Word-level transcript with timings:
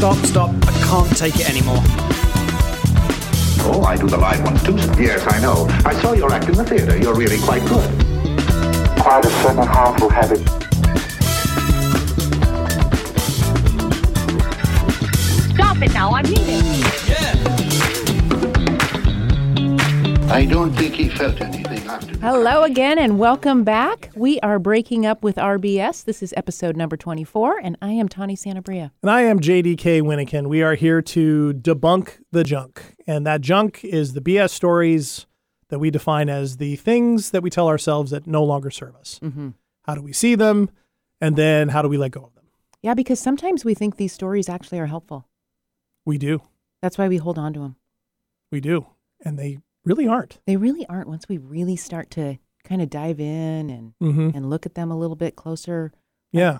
Stop, 0.00 0.16
stop. 0.24 0.50
I 0.66 0.72
can't 0.88 1.14
take 1.14 1.38
it 1.38 1.50
anymore. 1.50 1.82
Oh, 3.68 3.84
I 3.86 3.98
do 3.98 4.08
the 4.08 4.16
live 4.16 4.42
ones 4.42 4.62
too. 4.62 4.74
Yes, 4.98 5.26
I 5.30 5.38
know. 5.42 5.66
I 5.84 5.92
saw 6.00 6.14
your 6.14 6.32
act 6.32 6.48
in 6.48 6.54
the 6.54 6.64
theater. 6.64 6.96
You're 6.96 7.14
really 7.14 7.38
quite 7.40 7.62
good. 7.66 7.86
Quite 8.98 9.26
a 9.26 9.30
certain 9.42 9.66
harmful 9.66 10.08
habit. 10.08 10.38
Stop 15.52 15.82
it 15.82 15.92
now, 15.92 16.14
I'm 16.14 16.24
leaving. 16.24 16.64
I 20.30 20.46
don't 20.46 20.72
think 20.72 20.94
he 20.94 21.10
felt 21.10 21.38
anything 21.42 21.50
after. 21.56 21.59
Hello 22.20 22.64
again 22.64 22.98
and 22.98 23.18
welcome 23.18 23.64
back. 23.64 24.10
We 24.14 24.38
are 24.40 24.58
breaking 24.58 25.06
up 25.06 25.24
with 25.24 25.38
Our 25.38 25.58
BS. 25.58 26.04
This 26.04 26.22
is 26.22 26.34
episode 26.36 26.76
number 26.76 26.94
24, 26.94 27.60
and 27.62 27.78
I 27.80 27.92
am 27.92 28.10
Tawny 28.10 28.36
Sanabria. 28.36 28.90
And 29.00 29.10
I 29.10 29.22
am 29.22 29.40
JDK 29.40 30.02
Winnikin. 30.02 30.46
We 30.48 30.62
are 30.62 30.74
here 30.74 31.00
to 31.00 31.54
debunk 31.54 32.18
the 32.30 32.44
junk. 32.44 32.94
And 33.06 33.26
that 33.26 33.40
junk 33.40 33.82
is 33.82 34.12
the 34.12 34.20
BS 34.20 34.50
stories 34.50 35.24
that 35.70 35.78
we 35.78 35.90
define 35.90 36.28
as 36.28 36.58
the 36.58 36.76
things 36.76 37.30
that 37.30 37.42
we 37.42 37.48
tell 37.48 37.68
ourselves 37.68 38.10
that 38.10 38.26
no 38.26 38.44
longer 38.44 38.70
serve 38.70 38.96
us. 38.96 39.18
Mm-hmm. 39.22 39.48
How 39.84 39.94
do 39.94 40.02
we 40.02 40.12
see 40.12 40.34
them? 40.34 40.68
And 41.22 41.36
then 41.36 41.70
how 41.70 41.80
do 41.80 41.88
we 41.88 41.96
let 41.96 42.10
go 42.10 42.24
of 42.24 42.34
them? 42.34 42.44
Yeah, 42.82 42.92
because 42.92 43.18
sometimes 43.18 43.64
we 43.64 43.72
think 43.72 43.96
these 43.96 44.12
stories 44.12 44.50
actually 44.50 44.78
are 44.80 44.86
helpful. 44.86 45.26
We 46.04 46.18
do. 46.18 46.42
That's 46.82 46.98
why 46.98 47.08
we 47.08 47.16
hold 47.16 47.38
on 47.38 47.54
to 47.54 47.60
them. 47.60 47.76
We 48.52 48.60
do. 48.60 48.88
And 49.24 49.38
they 49.38 49.60
really 49.84 50.06
aren't. 50.06 50.38
They 50.46 50.56
really 50.56 50.86
aren't 50.86 51.08
once 51.08 51.28
we 51.28 51.38
really 51.38 51.76
start 51.76 52.10
to 52.12 52.38
kind 52.64 52.82
of 52.82 52.90
dive 52.90 53.20
in 53.20 53.70
and, 53.70 53.94
Mm-hmm. 54.02 54.36
and 54.36 54.50
look 54.50 54.66
at 54.66 54.74
them 54.74 54.90
a 54.90 54.98
little 54.98 55.16
bit 55.16 55.36
closer. 55.36 55.92
Yeah. 56.32 56.58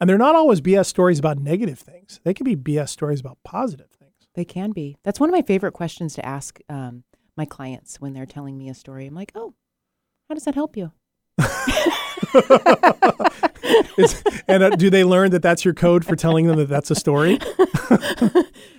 And 0.00 0.10
they're 0.10 0.18
not 0.18 0.34
always 0.34 0.60
BS 0.60 0.86
stories 0.86 1.18
about 1.18 1.38
negative 1.38 1.78
things, 1.78 2.20
they 2.24 2.34
can 2.34 2.44
be 2.44 2.56
BS 2.56 2.88
stories 2.90 3.20
about 3.20 3.38
positive 3.44 3.90
things. 3.90 4.12
They 4.34 4.44
can 4.44 4.72
be. 4.72 4.96
That's 5.02 5.18
one 5.18 5.30
of 5.30 5.34
my 5.34 5.40
favorite 5.42 5.72
questions 5.72 6.14
to 6.14 6.26
ask 6.26 6.60
um, 6.68 7.04
my 7.36 7.46
clients 7.46 7.96
when 8.00 8.12
they're 8.12 8.26
telling 8.26 8.58
me 8.58 8.68
a 8.68 8.74
story. 8.74 9.06
I'm 9.06 9.14
like, 9.14 9.32
oh, 9.34 9.54
how 10.28 10.34
does 10.34 10.44
that 10.44 10.54
help 10.54 10.76
you? 10.76 10.92
And 14.48 14.62
uh, 14.62 14.70
do 14.70 14.90
they 14.90 15.02
learn 15.02 15.32
that 15.32 15.42
that's 15.42 15.64
your 15.64 15.74
code 15.74 16.04
for 16.04 16.14
telling 16.14 16.46
them 16.46 16.56
that 16.56 16.68
that's 16.68 16.90
a 16.90 16.94
story? 16.94 17.38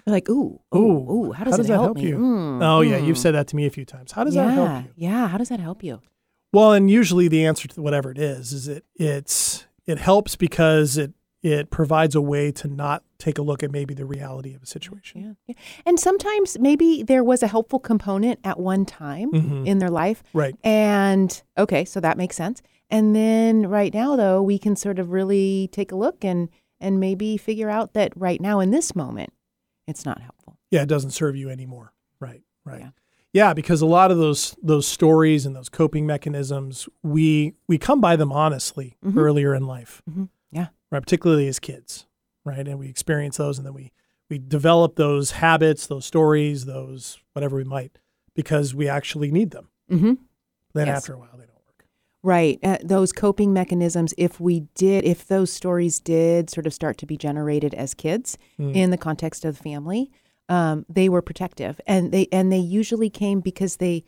Like, 0.08 0.30
ooh, 0.30 0.59
ooh, 0.73 0.77
Ooh, 0.77 1.31
how 1.33 1.44
does, 1.44 1.59
it 1.59 1.64
that 1.64 1.73
help, 1.73 1.97
help 1.97 1.99
you? 1.99 2.17
Mm, 2.17 2.64
Oh, 2.64 2.80
yeah. 2.80 2.97
You've 2.97 3.17
mm. 3.17 3.22
said 3.22 3.36
that 3.36 3.47
to 3.47 3.58
me 3.58 3.66
a 3.66 3.69
few 3.69 3.83
times. 3.83 4.14
How 4.14 4.23
does 4.23 4.36
yeah, 4.36 4.45
that 4.45 4.53
help 4.53 4.83
you? 4.86 4.91
Yeah, 4.95 5.27
how 5.27 5.38
does 5.38 5.49
that 5.49 5.59
help 5.59 5.83
you? 5.83 5.99
Well, 6.53 6.72
and 6.72 6.89
usually 6.89 7.27
the 7.27 7.45
answer 7.45 7.67
to 7.67 7.81
whatever 7.81 8.09
it 8.09 8.17
is 8.17 8.53
is 8.53 8.69
it 8.69 8.86
it's 8.95 9.66
it 9.86 9.99
helps 9.99 10.38
because 10.38 10.97
it 10.97 11.11
it 11.44 11.69
provides 11.69 12.16
a 12.16 12.21
way 12.21 12.53
to 12.53 12.69
not 12.69 13.03
take 13.20 13.38
a 13.38 13.42
look 13.42 13.64
at 13.64 13.72
maybe 13.72 13.94
the 13.94 14.06
reality 14.06 14.54
of 14.54 14.62
a 14.62 14.66
situation. 14.66 15.22
Yeah, 15.22 15.34
yeah. 15.48 15.56
And 15.86 16.00
sometimes 16.00 16.58
maybe 16.60 17.02
there 17.04 17.23
was 17.23 17.42
a 17.44 17.48
helpful 17.48 17.80
component 17.80 18.40
at 18.44 18.60
one 18.60 18.86
time 18.86 19.32
Mhm. 19.32 19.66
in 19.66 19.80
their 19.80 19.90
life. 19.90 20.22
Right. 20.34 20.56
And 20.64 21.42
okay, 21.58 21.84
so 21.86 22.00
that 22.00 22.18
makes 22.18 22.36
sense. 22.36 22.62
And 22.90 23.16
then 23.16 23.68
right 23.68 23.94
now 23.94 24.16
though, 24.16 24.42
we 24.42 24.58
can 24.60 24.76
sort 24.76 25.00
of 25.00 25.12
really 25.12 25.70
take 25.72 25.92
a 25.92 25.95
look 25.95 26.23
and 26.23 26.50
and 26.80 27.00
maybe 27.00 27.38
figure 27.38 27.72
out 27.72 27.94
that 27.94 28.14
right 28.16 28.40
now 28.40 28.60
in 28.60 28.70
this 28.70 28.95
moment, 28.95 29.32
it's 29.88 30.06
not 30.06 30.22
helpful. 30.22 30.60
Yeah, 30.70 30.84
it 30.84 30.88
doesn't 30.90 31.10
serve 31.12 31.36
you 31.36 31.50
anymore. 31.50 31.94
Right. 32.20 32.44
Right. 32.66 32.82
Yeah. 32.82 32.90
Yeah. 33.34 33.54
because 33.56 33.82
a 33.82 33.88
lot 33.88 34.12
of 34.12 34.18
those 34.20 34.56
those 34.62 34.88
stories 34.88 35.45
and 35.48 35.56
those 35.56 35.70
coping 35.70 36.06
mechanisms, 36.06 36.88
we 37.02 37.54
we 37.67 37.80
come 37.80 38.00
by 38.00 38.16
them 38.16 38.32
honestly 38.32 38.95
Mhm. 39.04 39.17
earlier 39.17 39.56
in 39.56 39.66
life. 39.66 40.04
Mhm. 40.10 40.30
Yeah. 40.52 40.67
Right, 40.92 41.02
particularly 41.02 41.48
as 41.48 41.60
kids, 41.60 42.06
right? 42.47 42.67
And 42.67 42.80
we 42.80 42.87
experience 42.89 43.37
those 43.37 43.58
and 43.58 43.65
then 43.65 43.73
we 43.73 43.91
we 44.30 44.37
develop 44.39 44.95
those 44.97 45.31
habits, 45.31 45.87
those 45.87 46.05
stories, 46.05 46.65
those 46.65 47.17
whatever 47.33 47.55
we 47.55 47.63
might 47.63 47.97
because 48.35 48.75
we 48.75 48.87
actually 48.89 49.31
need 49.31 49.52
them. 49.52 49.69
Mm-hmm. 49.91 50.13
Then 50.73 50.87
Yes. 50.87 50.97
after 50.97 51.13
a 51.13 51.17
while 51.17 51.30
they 51.33 51.45
don't 51.45 51.55
work. 51.65 51.85
Right. 52.23 52.59
Uh, 52.61 52.77
those 52.83 53.13
coping 53.13 53.53
mechanisms, 53.53 54.13
if 54.17 54.39
we 54.39 54.61
did, 54.75 55.05
if 55.05 55.25
those 55.27 55.52
stories 55.52 55.99
did 55.99 56.49
sort 56.49 56.67
of 56.67 56.73
start 56.73 56.97
to 56.97 57.05
be 57.05 57.15
generated 57.17 57.73
as 57.73 57.93
kids 57.93 58.37
Mm. 58.59 58.75
in 58.75 58.89
the 58.91 58.97
context 58.97 59.45
of 59.45 59.58
the 59.58 59.64
family, 59.64 60.11
um, 60.49 60.85
they 60.89 61.08
were 61.09 61.21
protective, 61.21 61.79
and 61.87 62.11
they 62.11 62.27
and 62.31 62.52
they 62.52 62.58
usually 62.59 63.09
came 63.09 63.39
because 63.39 63.77
they 63.77 64.03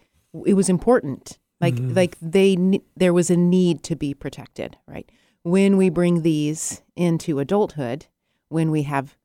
it 0.45 0.53
was 0.53 0.69
important. 0.69 1.37
Like 1.61 1.75
Mhm. 1.75 1.95
like 1.95 2.17
they 2.21 2.57
there 2.97 3.13
was 3.13 3.29
a 3.29 3.37
need 3.37 3.83
to 3.83 3.95
be 3.95 4.13
protected. 4.13 4.77
Right. 4.87 5.09
When 5.43 5.77
we 5.77 5.89
bring 5.89 6.21
these 6.23 6.81
into 6.95 7.39
adulthood, 7.39 8.07
when 8.49 8.71
we 8.71 8.83
have 8.83 9.15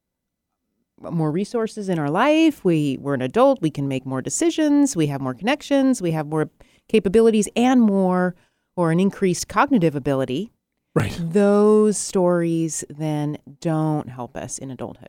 more 1.00 1.30
resources 1.30 1.88
in 1.88 1.98
our 1.98 2.10
life, 2.10 2.64
we 2.64 2.98
we're 3.00 3.14
an 3.14 3.22
adult, 3.22 3.60
we 3.60 3.70
can 3.70 3.88
make 3.88 4.06
more 4.06 4.22
decisions, 4.22 4.94
we 4.96 5.08
have 5.08 5.20
more 5.20 5.34
connections, 5.34 6.00
we 6.00 6.12
have 6.12 6.26
more 6.26 6.48
capabilities 6.88 7.48
and 7.56 7.80
more 7.82 8.34
or 8.76 8.90
an 8.90 9.00
increased 9.00 9.48
cognitive 9.48 9.94
ability, 9.96 10.50
Right. 10.94 11.18
those 11.20 11.98
stories 11.98 12.84
then 12.88 13.38
don't 13.60 14.08
help 14.08 14.36
us 14.36 14.58
in 14.58 14.70
adulthood. 14.70 15.08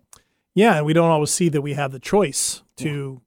Yeah, 0.56 0.78
and 0.78 0.86
we 0.86 0.94
don't 0.94 1.10
always 1.12 1.32
see 1.32 1.50
that 1.50 1.62
we 1.62 1.74
have 1.74 1.92
the 1.92 2.00
choice 2.00 2.64
to 2.78 3.22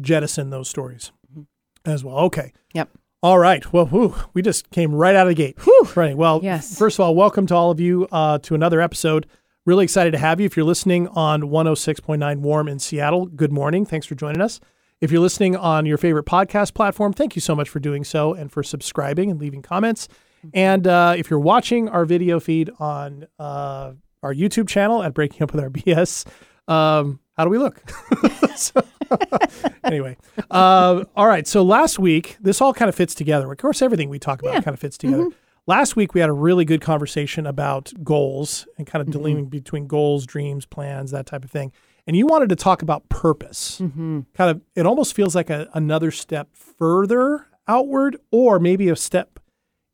jettison 0.00 0.50
those 0.50 0.68
stories 0.68 1.12
Mhm. 1.32 1.46
as 1.84 2.02
well. 2.02 2.16
Okay. 2.18 2.52
Yep. 2.74 2.88
All 3.22 3.38
right. 3.38 3.72
Well, 3.72 3.86
whew, 3.86 4.14
we 4.34 4.42
just 4.42 4.70
came 4.70 4.92
right 4.94 5.14
out 5.14 5.28
of 5.28 5.30
the 5.30 5.34
gate. 5.36 5.56
Whew. 5.62 5.88
Right. 5.94 6.16
Well, 6.16 6.40
Yes. 6.42 6.76
first 6.76 6.96
of 6.98 7.04
all, 7.04 7.14
welcome 7.14 7.46
to 7.46 7.54
all 7.54 7.70
of 7.70 7.78
you 7.78 8.08
uh, 8.10 8.38
to 8.38 8.54
another 8.56 8.80
episode. 8.80 9.26
Really 9.64 9.84
excited 9.84 10.10
to 10.10 10.18
have 10.18 10.40
you. 10.40 10.46
If 10.46 10.56
you're 10.56 10.66
listening 10.66 11.06
on 11.08 11.42
106.9 11.42 12.38
Warm 12.40 12.66
in 12.66 12.80
Seattle, 12.80 13.26
good 13.26 13.52
morning. 13.52 13.86
Thanks 13.86 14.06
for 14.06 14.16
joining 14.16 14.40
us. 14.40 14.58
If 15.00 15.12
you're 15.12 15.20
listening 15.20 15.54
on 15.56 15.86
your 15.86 15.98
favorite 15.98 16.26
podcast 16.26 16.74
platform, 16.74 17.12
thank 17.12 17.36
you 17.36 17.40
so 17.40 17.54
much 17.54 17.68
for 17.68 17.78
doing 17.78 18.02
so 18.02 18.34
and 18.34 18.50
for 18.50 18.64
subscribing 18.64 19.30
and 19.30 19.38
leaving 19.40 19.62
comments. 19.62 20.08
And 20.52 20.86
uh, 20.88 21.14
if 21.16 21.30
you're 21.30 21.38
watching 21.38 21.88
our 21.88 22.04
video 22.04 22.40
feed 22.40 22.70
on 22.80 23.26
uh, 23.38 23.92
our 24.24 24.34
YouTube 24.34 24.68
channel 24.68 25.02
at 25.04 25.14
Breaking 25.14 25.44
Up 25.44 25.52
with 25.54 25.62
Our 25.62 25.70
BS, 25.70 26.26
um, 26.66 27.20
how 27.36 27.44
do 27.44 27.50
we 27.50 27.58
look? 27.58 27.82
So- 28.56 28.82
anyway, 29.84 30.16
uh, 30.50 31.04
all 31.16 31.26
right. 31.26 31.46
So 31.46 31.62
last 31.62 31.98
week, 31.98 32.36
this 32.40 32.60
all 32.60 32.72
kind 32.74 32.88
of 32.88 32.94
fits 32.94 33.14
together. 33.14 33.50
Of 33.50 33.58
course, 33.58 33.80
everything 33.82 34.08
we 34.08 34.18
talk 34.18 34.40
about 34.42 34.54
Yeah. 34.54 34.60
kind 34.60 34.74
of 34.74 34.80
fits 34.80 34.96
together. 34.98 35.28
Last 35.66 35.94
week, 35.94 36.12
we 36.12 36.20
had 36.20 36.28
a 36.28 36.34
really 36.34 36.64
good 36.64 36.80
conversation 36.80 37.46
about 37.46 37.92
goals 38.02 38.66
and 38.78 38.86
kind 38.86 39.00
of 39.00 39.12
delineating 39.12 39.48
between 39.48 39.86
goals, 39.86 40.26
dreams, 40.26 40.66
plans, 40.66 41.12
that 41.12 41.26
type 41.26 41.44
of 41.44 41.50
thing. 41.50 41.72
And 42.06 42.16
you 42.16 42.26
wanted 42.26 42.48
to 42.48 42.56
talk 42.56 42.82
about 42.82 43.08
purpose. 43.08 43.78
Mm-hmm. 43.80 44.20
Kind 44.34 44.50
of, 44.50 44.60
it 44.74 44.86
almost 44.86 45.14
feels 45.14 45.36
like 45.36 45.50
a, 45.50 45.68
another 45.72 46.10
step 46.10 46.48
further 46.52 47.46
outward, 47.68 48.16
or 48.32 48.58
maybe 48.58 48.88
a 48.88 48.96
step 48.96 49.38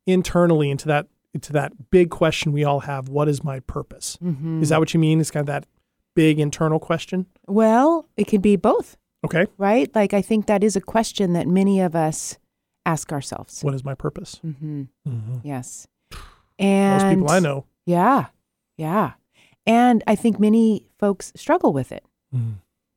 internally 0.06 0.70
into 0.70 0.86
that 0.88 1.06
into 1.34 1.52
that 1.52 1.90
big 1.90 2.08
question 2.08 2.52
we 2.52 2.64
all 2.64 2.80
have: 2.80 3.10
What 3.10 3.28
is 3.28 3.44
my 3.44 3.60
purpose? 3.60 4.16
Mm-hmm. 4.22 4.62
Is 4.62 4.70
that 4.70 4.80
what 4.80 4.94
you 4.94 5.00
mean? 5.00 5.20
It's 5.20 5.30
kind 5.30 5.42
of 5.42 5.48
that 5.48 5.66
big 6.14 6.40
internal 6.40 6.80
question. 6.80 7.26
Well, 7.46 8.08
it 8.16 8.24
could 8.24 8.40
be 8.40 8.56
both, 8.56 8.96
Okay, 9.22 9.46
right? 9.58 9.94
Like 9.94 10.14
I 10.14 10.22
think 10.22 10.46
that 10.46 10.64
is 10.64 10.76
a 10.76 10.80
question 10.80 11.34
that 11.34 11.46
many 11.46 11.80
of 11.80 11.94
us 11.94 12.38
ask 12.88 13.12
ourselves. 13.12 13.62
what 13.62 13.74
is 13.74 13.84
my 13.84 13.94
purpose? 13.94 14.40
Mm-hmm. 14.44 14.82
Mm-hmm. 15.06 15.36
Yes. 15.44 15.86
And 16.58 17.02
most 17.02 17.10
people 17.14 17.30
I 17.30 17.40
know. 17.40 17.64
Yeah. 17.86 18.26
Yeah. 18.76 19.12
And 19.66 20.02
I 20.06 20.14
think 20.14 20.40
many 20.40 20.86
folks 20.98 21.32
struggle 21.36 21.72
with 21.72 21.92
it, 21.92 22.04
Mm. 22.34 22.54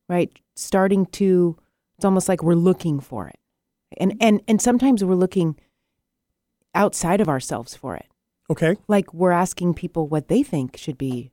right? 0.10 0.32
Starting 0.56 1.06
to 1.08 1.58
it's 1.98 2.06
almost 2.06 2.28
like 2.30 2.42
we're 2.44 2.56
looking 2.70 3.00
for 3.00 3.28
it. 3.28 3.40
And 3.98 4.16
and 4.22 4.42
and 4.48 4.62
sometimes 4.62 5.04
we're 5.04 5.16
looking 5.16 5.56
outside 6.74 7.22
of 7.22 7.28
ourselves 7.30 7.76
for 7.76 7.96
it. 7.96 8.06
Okay, 8.50 8.76
Like 8.88 9.14
we're 9.14 9.32
asking 9.32 9.74
people 9.76 10.08
what 10.08 10.28
they 10.28 10.44
think 10.44 10.76
should 10.78 10.98
be 10.98 11.32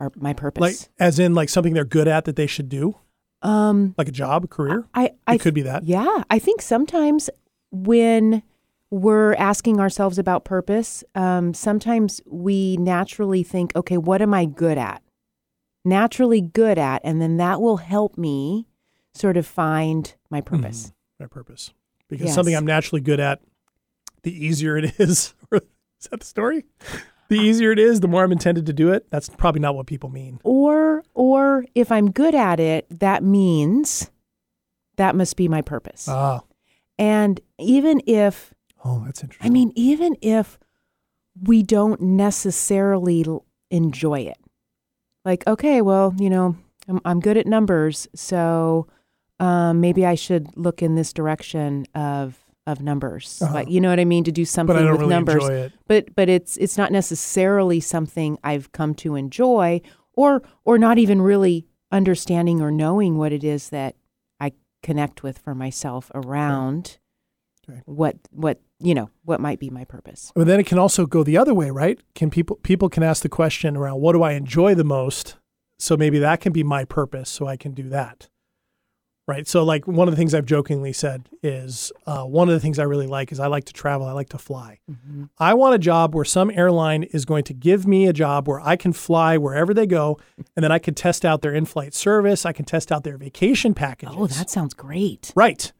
our 0.00 0.10
my 0.16 0.32
purpose. 0.32 0.60
like 0.60 0.76
as 0.98 1.18
in 1.18 1.34
like 1.34 1.48
something 1.50 1.74
they're 1.74 1.84
good 1.84 2.08
at 2.08 2.24
that 2.24 2.36
they 2.36 2.46
should 2.46 2.68
do, 2.70 2.96
um 3.42 3.94
like 3.98 4.08
a 4.08 4.12
job, 4.12 4.44
a 4.44 4.48
career. 4.48 4.86
I 4.94 5.12
I 5.26 5.34
it 5.34 5.40
could 5.42 5.54
be 5.54 5.62
that. 5.62 5.84
Yeah, 5.84 6.22
I 6.30 6.38
think 6.38 6.62
sometimes 6.62 7.28
when 7.70 8.42
we're 8.90 9.34
asking 9.34 9.78
ourselves 9.80 10.18
about 10.18 10.44
purpose, 10.44 11.04
um, 11.14 11.54
sometimes 11.54 12.20
we 12.26 12.76
naturally 12.76 13.42
think, 13.42 13.74
okay, 13.76 13.96
what 13.96 14.20
am 14.20 14.34
I 14.34 14.44
good 14.46 14.78
at? 14.78 15.02
Naturally 15.84 16.40
good 16.40 16.78
at, 16.78 17.00
and 17.04 17.22
then 17.22 17.36
that 17.38 17.60
will 17.60 17.78
help 17.78 18.18
me 18.18 18.66
sort 19.14 19.36
of 19.36 19.46
find 19.46 20.14
my 20.28 20.40
purpose. 20.40 20.88
Mhm. 20.88 20.92
My 21.20 21.26
purpose, 21.26 21.72
because 22.08 22.34
something 22.34 22.54
I'm 22.54 22.66
naturally 22.66 23.00
good 23.00 23.20
at, 23.20 23.40
the 24.22 24.32
easier 24.46 24.76
it 24.76 24.98
is. 24.98 25.34
is 25.52 26.08
that 26.10 26.20
the 26.20 26.26
story? 26.26 26.64
The 27.28 27.36
easier 27.38 27.70
it 27.70 27.78
is, 27.78 28.00
the 28.00 28.08
more 28.08 28.24
I'm 28.24 28.32
intended 28.32 28.66
to 28.66 28.72
do 28.72 28.92
it. 28.92 29.06
That's 29.10 29.28
probably 29.28 29.60
not 29.60 29.76
what 29.76 29.86
people 29.86 30.10
mean. 30.10 30.40
Or, 30.42 31.04
or 31.14 31.64
if 31.74 31.92
I'm 31.92 32.10
good 32.10 32.34
at 32.34 32.58
it, 32.58 32.86
that 32.98 33.22
means 33.22 34.10
that 34.96 35.14
must 35.14 35.36
be 35.36 35.46
my 35.46 35.62
purpose. 35.62 36.08
Ah, 36.08 36.40
and 37.00 37.40
even 37.58 38.02
if 38.06 38.52
oh, 38.84 39.02
that's 39.04 39.22
interesting. 39.22 39.50
I 39.50 39.52
mean, 39.52 39.72
even 39.74 40.16
if 40.20 40.58
we 41.42 41.62
don't 41.62 42.00
necessarily 42.00 43.24
enjoy 43.70 44.20
it, 44.20 44.36
like, 45.24 45.46
okay, 45.46 45.80
well, 45.80 46.14
you 46.18 46.28
know, 46.28 46.56
I'm, 46.86 47.00
I'm 47.06 47.20
good 47.20 47.38
at 47.38 47.46
numbers, 47.46 48.06
so 48.14 48.86
um, 49.40 49.80
maybe 49.80 50.04
I 50.04 50.14
should 50.14 50.54
look 50.56 50.82
in 50.82 50.94
this 50.94 51.12
direction 51.12 51.86
of 51.94 52.38
of 52.66 52.82
numbers. 52.82 53.40
Uh-huh. 53.42 53.54
Like, 53.54 53.70
you 53.70 53.80
know 53.80 53.88
what 53.88 53.98
I 53.98 54.04
mean? 54.04 54.24
To 54.24 54.32
do 54.32 54.44
something 54.44 54.76
but 54.76 54.82
I 54.82 54.84
don't 54.84 54.92
with 54.92 55.00
really 55.00 55.14
numbers. 55.14 55.72
But 55.88 56.14
but 56.14 56.28
it's 56.28 56.58
it's 56.58 56.76
not 56.76 56.92
necessarily 56.92 57.80
something 57.80 58.36
I've 58.44 58.72
come 58.72 58.94
to 58.96 59.14
enjoy, 59.14 59.80
or 60.12 60.42
or 60.66 60.76
not 60.76 60.98
even 60.98 61.22
really 61.22 61.66
understanding 61.90 62.60
or 62.60 62.70
knowing 62.70 63.16
what 63.16 63.32
it 63.32 63.42
is 63.42 63.70
that 63.70 63.96
connect 64.82 65.22
with 65.22 65.38
for 65.38 65.54
myself 65.54 66.10
around 66.14 66.98
Okay. 67.68 67.82
what 67.84 68.16
what 68.30 68.60
you 68.80 68.94
know 68.94 69.10
what 69.24 69.40
might 69.40 69.60
be 69.60 69.70
my 69.70 69.84
purpose. 69.84 70.32
But 70.34 70.46
then 70.46 70.58
it 70.58 70.66
can 70.66 70.78
also 70.78 71.06
go 71.06 71.22
the 71.22 71.36
other 71.36 71.54
way, 71.54 71.70
right? 71.70 72.00
Can 72.14 72.30
people 72.30 72.56
people 72.62 72.88
can 72.88 73.02
ask 73.02 73.22
the 73.22 73.28
question 73.28 73.76
around 73.76 74.00
what 74.00 74.12
do 74.12 74.22
I 74.22 74.32
enjoy 74.32 74.74
the 74.74 74.84
most? 74.84 75.36
So 75.78 75.96
maybe 75.96 76.18
that 76.18 76.40
can 76.40 76.52
be 76.52 76.62
my 76.62 76.84
purpose, 76.84 77.30
so 77.30 77.46
I 77.46 77.56
can 77.56 77.72
do 77.72 77.88
that. 77.90 78.28
Right. 79.30 79.46
So 79.46 79.62
like 79.62 79.86
one 79.86 80.08
of 80.08 80.12
the 80.12 80.16
things 80.16 80.34
I've 80.34 80.44
jokingly 80.44 80.92
said 80.92 81.28
is 81.40 81.92
uh, 82.04 82.24
one 82.24 82.48
of 82.48 82.52
the 82.54 82.58
things 82.58 82.80
I 82.80 82.82
really 82.82 83.06
like 83.06 83.30
is 83.30 83.38
I 83.38 83.46
like 83.46 83.64
to 83.66 83.72
travel. 83.72 84.06
I 84.08 84.12
like 84.12 84.28
to 84.30 84.38
fly. 84.38 84.80
I 85.38 85.54
want 85.54 85.76
a 85.76 85.78
job 85.78 86.16
where 86.16 86.24
some 86.24 86.50
airline 86.50 87.04
is 87.04 87.24
going 87.24 87.44
to 87.44 87.54
give 87.54 87.86
me 87.86 88.08
a 88.08 88.12
job 88.12 88.48
where 88.48 88.58
I 88.60 88.74
can 88.74 88.92
fly 88.92 89.38
wherever 89.38 89.72
they 89.72 89.86
go, 89.86 90.18
and 90.56 90.64
then 90.64 90.72
I 90.72 90.80
can 90.80 90.94
test 90.94 91.24
out 91.24 91.42
their 91.42 91.54
in-flight 91.54 91.94
service. 91.94 92.44
I 92.44 92.52
can 92.52 92.64
test 92.64 92.90
out 92.90 93.04
their 93.04 93.16
vacation 93.16 93.72
packages. 93.72 94.16
Oh, 94.18 94.26
that 94.26 94.50
sounds 94.50 94.74
great. 94.74 95.32
right. 95.36 95.72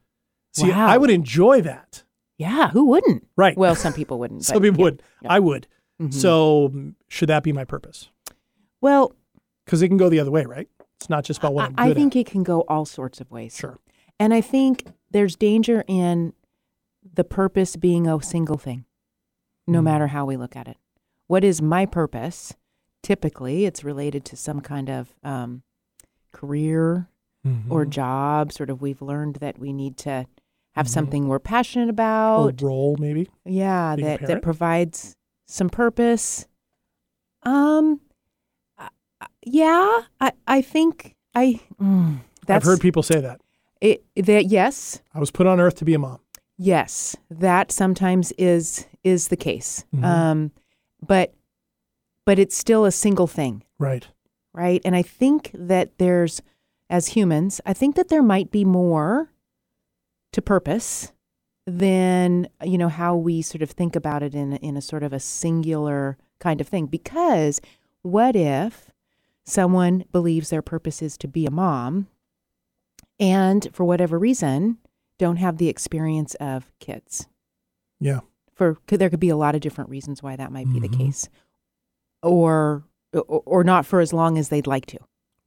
See, 0.53 0.71
Wow. 0.71 0.87
I 0.87 0.97
would 0.97 1.11
enjoy 1.11 1.61
that. 1.63 2.05
Yeah, 2.39 2.71
who 2.71 2.85
wouldn't? 2.87 3.27
Right. 3.37 3.57
Well, 3.59 3.75
some 3.75 3.93
people 3.93 4.19
wouldn't. 4.21 4.45
Some 4.47 4.63
people 4.63 4.79
yeah. 4.81 4.85
would. 4.85 5.03
I 5.29 5.39
would. 5.41 5.67
Mhm. 6.01 6.15
So 6.15 6.73
should 7.09 7.29
that 7.29 7.43
be 7.43 7.53
my 7.53 7.65
purpose? 7.65 8.11
Well, 8.81 9.13
Because 9.65 9.83
it 9.83 9.89
can 9.89 9.97
go 9.97 10.09
the 10.09 10.21
other 10.21 10.31
way, 10.31 10.45
right? 10.47 10.69
It's 11.01 11.09
not 11.09 11.25
just 11.25 11.39
about 11.41 11.55
what 11.55 11.73
I, 11.79 11.91
I 11.91 11.95
think 11.95 12.15
at. 12.15 12.21
it 12.21 12.27
can 12.27 12.43
go 12.43 12.61
all 12.69 12.85
sorts 12.85 13.21
of 13.21 13.31
ways. 13.31 13.57
Sure. 13.57 13.79
And 14.19 14.35
I 14.35 14.41
think 14.43 14.85
there's 15.11 15.35
danger 15.35 15.83
in 15.89 16.35
the 17.15 17.25
purpose 17.25 17.77
being 17.77 18.07
a 18.07 18.21
single 18.23 18.59
thing, 18.59 18.85
no 19.67 19.81
Mm. 19.81 19.85
matter 19.85 20.07
how 20.09 20.27
we 20.27 20.37
look 20.37 20.55
at 20.57 20.69
it. 20.69 20.77
What 21.27 21.43
is 21.43 21.63
my 21.63 21.87
purpose? 21.87 22.55
Typically, 23.03 23.65
it's 23.65 23.83
related 23.83 24.27
to 24.27 24.37
some 24.37 24.61
kind 24.61 24.91
of 24.91 25.15
um, 25.23 25.63
career 26.33 27.09
or 27.71 27.87
Mhm. 27.87 27.91
job. 27.91 28.53
Sort 28.53 28.69
of, 28.69 28.83
we've 28.83 29.01
learned 29.01 29.37
that 29.37 29.59
we 29.59 29.73
need 29.73 29.97
to 29.99 30.27
have 30.75 30.87
Mhm. 30.87 30.91
something 30.91 31.29
we're 31.29 31.39
passionate 31.39 31.87
or 31.89 31.91
about. 31.91 32.61
role, 32.63 32.97
maybe. 32.99 33.31
yeah, 33.47 33.97
being 33.97 34.07
that 34.07 34.21
that 34.27 34.43
provides 34.43 35.17
some 35.49 35.71
purpose. 35.71 36.47
Um, 37.43 38.01
yeah, 39.45 40.03
I 40.21 40.33
I 40.47 40.63
think 40.63 41.15
I. 41.35 41.61
Mm, 41.81 42.19
that's 42.47 42.65
I've 42.65 42.71
heard 42.71 42.81
people 42.81 43.03
say 43.03 43.21
that. 43.21 43.41
it, 43.81 44.03
that 44.17 44.47
yes, 44.47 45.01
I 45.15 45.19
was 45.21 45.31
put 45.31 45.47
on 45.47 45.61
earth 45.61 45.77
to 45.77 45.85
be 45.85 45.95
a 45.95 45.99
mom. 45.99 46.19
yes, 46.59 47.17
that 47.31 47.73
sometimes 47.73 48.33
is 48.33 48.87
is 49.05 49.29
the 49.29 49.37
case. 49.37 49.85
Mhm. 49.95 50.05
Um, 50.05 50.51
but 51.07 51.35
but 52.27 52.39
it's 52.39 52.57
still 52.57 52.85
a 52.85 52.93
single 52.93 53.27
thing, 53.27 53.65
Right. 53.79 54.07
right? 54.53 54.81
And 54.85 54.95
I 54.95 55.03
think 55.03 55.51
that 55.55 55.97
there's, 55.99 56.43
as 56.91 57.09
humans, 57.09 57.61
I 57.65 57.73
think 57.73 57.97
that 57.97 58.09
there 58.09 58.23
might 58.23 58.51
be 58.51 58.65
more 58.65 59.31
to 60.33 60.43
purpose 60.43 61.13
than 61.67 62.47
you 62.65 62.77
know 62.79 62.89
how 62.89 63.17
we 63.17 63.43
sort 63.43 63.63
of 63.63 63.71
think 63.71 63.97
about 63.97 64.23
it 64.23 64.35
in 64.35 64.53
in 64.57 64.77
a 64.77 64.83
sort 64.83 65.03
of 65.03 65.13
a 65.13 65.21
singular 65.21 66.19
kind 66.41 66.61
of 66.61 66.69
thing. 66.69 66.87
Because 66.87 67.61
what 68.03 68.37
if 68.37 68.91
someone 69.45 70.05
believes 70.13 70.51
their 70.51 70.63
purpose 70.63 71.03
is 71.03 71.17
to 71.19 71.29
be 71.29 71.47
a 71.47 71.51
mom, 71.51 72.07
and 73.19 73.69
for 73.73 73.85
whatever 73.85 74.19
reason 74.19 74.79
don't 75.19 75.37
have 75.37 75.59
the 75.59 75.69
experience 75.69 76.35
of 76.37 76.71
kids? 76.81 77.27
Yeah. 78.01 78.21
for 78.55 78.77
there 78.89 79.09
could 79.09 79.21
be 79.21 79.31
a 79.31 79.37
lot 79.37 79.55
of 79.55 79.63
different 79.63 79.89
reasons 79.89 80.23
why 80.23 80.37
that 80.37 80.53
might 80.53 80.71
be 80.71 80.79
the 80.81 80.89
Mhm. 80.89 80.99
case 80.99 81.29
or, 82.23 82.85
or 83.15 83.43
or 83.47 83.65
not 83.65 83.87
for 83.87 84.01
as 84.01 84.13
long 84.13 84.37
as 84.37 84.51
they'd 84.51 84.67
like 84.67 84.85
to 84.87 84.99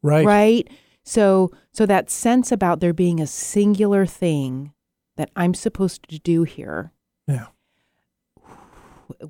Right. 0.01 0.25
right 0.25 0.68
so 1.04 1.51
so 1.72 1.86
that 1.86 2.10
sense 2.10 2.51
about 2.51 2.80
there 2.80 2.92
being 2.94 3.19
a 3.19 3.28
singular 3.28 4.07
thing 4.07 4.74
that 5.16 5.30
i'm 5.36 5.54
supposed 5.54 6.10
to 6.10 6.18
do 6.18 6.42
here 6.44 6.92
Yeah. 7.28 7.48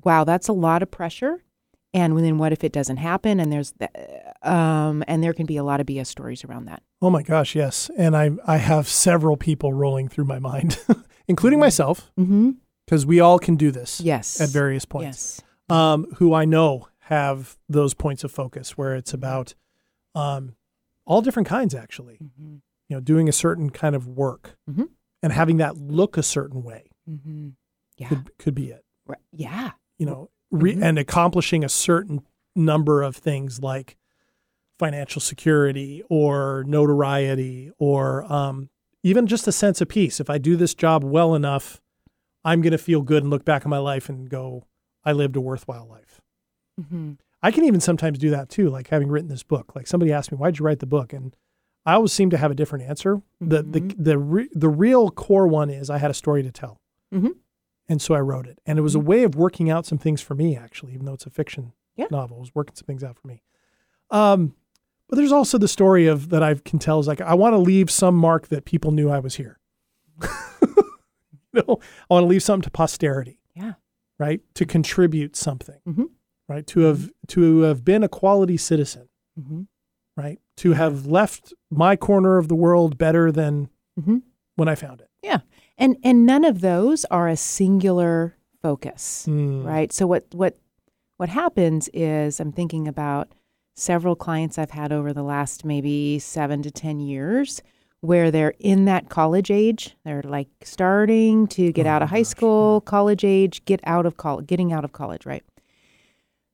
wow 0.02 0.24
that's 0.24 0.48
a 0.48 0.52
lot 0.54 0.82
of 0.82 0.90
pressure 0.90 1.42
and 1.94 2.18
then 2.18 2.36
what 2.36 2.52
if 2.52 2.62
it 2.64 2.72
doesn't 2.72 2.98
happen 2.98 3.40
and 3.40 3.50
there's 3.50 3.72
the, 3.78 3.88
um 4.42 5.02
and 5.08 5.22
there 5.22 5.32
can 5.32 5.46
be 5.46 5.56
a 5.56 5.64
lot 5.64 5.80
of 5.80 5.86
bs 5.86 6.06
stories 6.08 6.44
around 6.44 6.66
that 6.66 6.82
Oh 7.02 7.10
my 7.10 7.22
gosh, 7.22 7.54
yes. 7.54 7.90
And 7.98 8.16
I 8.16 8.30
I 8.46 8.56
have 8.56 8.88
several 8.88 9.36
people 9.36 9.74
rolling 9.74 10.08
through 10.08 10.24
my 10.24 10.38
mind, 10.38 10.78
including 11.28 11.58
myself, 11.60 12.10
mm-hmm. 12.18 12.52
because 12.86 13.04
we 13.04 13.20
all 13.20 13.38
can 13.38 13.56
do 13.56 13.70
this 13.70 14.00
yes 14.00 14.40
at 14.40 14.48
various 14.48 14.84
points. 14.86 15.06
yes 15.06 15.42
Um, 15.68 16.06
who 16.16 16.32
I 16.32 16.44
know 16.46 16.88
have 17.10 17.58
those 17.68 17.92
points 17.94 18.24
of 18.24 18.32
focus 18.32 18.78
where 18.78 18.94
it's 18.96 19.12
about 19.12 19.54
um, 20.14 20.56
all 21.04 21.20
different 21.20 21.46
kinds, 21.48 21.74
actually. 21.74 22.18
mm-hmm. 22.22 22.54
You 22.88 22.96
know, 22.96 23.00
doing 23.00 23.28
a 23.28 23.32
certain 23.32 23.68
kind 23.70 23.94
of 23.94 24.06
work 24.06 24.56
Mhm. 24.70 24.88
and 25.22 25.32
having 25.32 25.58
that 25.58 25.76
look 25.76 26.16
a 26.16 26.22
certain 26.22 26.62
way 26.62 26.84
Mm-hmm. 27.10 27.48
yeah 27.98 28.08
could 28.08 28.38
could 28.38 28.54
be 28.54 28.70
it. 28.70 28.82
Right. 29.06 29.20
yeah 29.30 29.72
you 29.98 30.06
know, 30.06 30.30
re- 30.54 30.74
Mhm. 30.76 30.82
and 30.82 30.98
accomplishing 30.98 31.64
a 31.64 31.68
certain 31.68 32.22
number 32.56 33.02
of 33.02 33.16
things 33.16 33.60
like 33.60 33.96
financial 34.78 35.20
security 35.20 36.02
or 36.08 36.64
notoriety 36.66 37.70
or 37.78 38.30
um, 38.32 38.70
even 39.02 39.26
just 39.26 39.46
a 39.46 39.52
sense 39.52 39.80
of 39.80 39.88
peace. 39.88 40.20
If 40.20 40.28
I 40.30 40.38
do 40.38 40.56
this 40.56 40.74
job 40.74 41.04
well 41.04 41.34
enough, 41.34 41.80
I'm 42.44 42.60
going 42.60 42.72
to 42.72 42.78
feel 42.78 43.02
good 43.02 43.22
and 43.22 43.30
look 43.30 43.44
back 43.44 43.64
on 43.66 43.70
my 43.70 43.78
life 43.78 44.08
and 44.08 44.28
go, 44.28 44.64
I 45.04 45.12
lived 45.12 45.36
a 45.36 45.40
worthwhile 45.40 45.86
life. 45.88 46.20
mm-hmm. 46.80 47.12
I 47.42 47.50
can 47.50 47.64
even 47.64 47.78
sometimes 47.80 48.18
do 48.18 48.30
that 48.30 48.48
too, 48.48 48.70
like 48.70 48.88
having 48.88 49.08
written 49.08 49.28
this 49.28 49.42
book. 49.42 49.76
Like 49.76 49.86
somebody 49.86 50.10
asked 50.10 50.32
me, 50.32 50.38
"Why'd 50.38 50.58
you 50.58 50.64
write 50.64 50.78
the 50.78 50.86
book?" 50.86 51.12
And 51.12 51.36
I 51.84 51.92
always 51.92 52.10
seem 52.10 52.30
to 52.30 52.38
have 52.38 52.50
a 52.50 52.54
different 52.54 52.86
answer. 52.88 53.20
The 53.38 53.62
the 53.62 53.80
Mhm. 53.82 53.94
the 54.02 54.18
re- 54.18 54.48
the 54.54 54.70
real 54.70 55.10
core 55.10 55.46
one 55.46 55.68
is 55.68 55.90
I 55.90 55.98
had 55.98 56.10
a 56.10 56.14
story 56.14 56.42
to 56.42 56.50
tell, 56.50 56.80
Mhm. 57.12 57.32
And 57.88 58.00
so 58.00 58.14
I 58.14 58.20
wrote 58.20 58.46
it. 58.46 58.58
And 58.66 58.78
it 58.78 58.82
was 58.82 58.94
a 58.94 59.00
way 59.00 59.22
of 59.24 59.34
working 59.34 59.70
out 59.70 59.86
some 59.86 59.98
things 59.98 60.20
for 60.22 60.34
me, 60.34 60.56
actually, 60.56 60.94
even 60.94 61.04
though 61.06 61.12
it's 61.14 61.26
a 61.26 61.30
fiction 61.30 61.72
Yeah. 61.96 62.06
novel. 62.10 62.38
It 62.38 62.40
was 62.40 62.54
working 62.54 62.74
some 62.76 62.86
things 62.86 63.04
out 63.04 63.18
for 63.18 63.26
me. 63.28 63.42
Um, 64.10 64.54
but 65.08 65.16
there's 65.16 65.32
also 65.32 65.58
the 65.58 65.68
story 65.68 66.06
of 66.06 66.30
that 66.30 66.42
I 66.42 66.54
can 66.54 66.78
tell 66.78 66.98
is 67.00 67.06
like 67.06 67.20
I 67.20 67.34
want 67.34 67.52
to 67.54 67.58
leave 67.58 67.90
some 67.90 68.16
mark 68.16 68.48
that 68.48 68.64
people 68.64 68.90
knew 68.90 69.10
I 69.10 69.18
was 69.20 69.34
here. 69.36 69.58
you 70.22 70.28
know, 71.54 71.78
I 72.10 72.14
want 72.14 72.24
to 72.24 72.28
leave 72.28 72.42
something 72.42 72.62
to 72.62 72.70
posterity 72.70 73.40
yeah 73.54 73.74
right 74.18 74.40
to 74.54 74.64
contribute 74.66 75.36
something 75.36 75.78
Mhm. 75.86 76.08
right 76.48 76.66
to 76.68 76.80
have 76.80 77.10
to 77.28 77.60
have 77.60 77.84
been 77.84 78.02
a 78.02 78.08
quality 78.08 78.56
citizen 78.56 79.08
mm-hmm. 79.38 79.62
right 80.16 80.40
to 80.58 80.72
have 80.72 81.06
left 81.06 81.52
my 81.70 81.94
corner 81.96 82.38
of 82.38 82.48
the 82.48 82.54
world 82.56 82.96
better 82.98 83.30
than 83.32 83.68
Mhm. 84.00 84.22
when 84.56 84.68
i 84.68 84.74
found 84.74 85.00
it 85.00 85.08
Yeah. 85.22 85.40
And 85.76 85.96
and 86.04 86.24
none 86.26 86.44
of 86.44 86.60
those 86.60 87.04
are 87.06 87.28
a 87.28 87.36
singular 87.36 88.36
focus, 88.62 89.26
Mm. 89.28 89.64
right? 89.64 89.92
So 89.92 90.06
what 90.06 90.26
what 90.32 90.56
what 91.16 91.28
happens 91.28 91.88
is 91.92 92.40
I'm 92.40 92.52
thinking 92.52 92.86
about 92.88 93.32
several 93.76 94.14
clients 94.16 94.56
I've 94.58 94.70
had 94.70 94.92
over 94.92 95.12
the 95.12 95.22
last 95.22 95.64
maybe 95.64 96.18
7 96.18 96.62
to 96.62 96.70
10 96.70 97.00
years 97.00 97.60
where 98.00 98.30
they're 98.30 98.54
in 98.58 98.84
that 98.84 99.08
college 99.08 99.50
age. 99.50 99.96
They're 100.04 100.22
like 100.22 100.48
starting 100.62 101.46
to 101.48 101.72
get 101.72 101.86
Oh 101.86 101.90
out 101.90 102.02
of 102.02 102.10
high 102.10 102.18
gosh, 102.20 102.26
school, 102.28 102.80
college 102.82 103.24
age, 103.24 103.64
get 103.64 103.80
out 103.84 104.06
of 104.06 104.16
college, 104.16 104.46
getting 104.46 104.72
out 104.72 104.84
of 104.84 104.92
college, 104.92 105.26
right? 105.26 105.42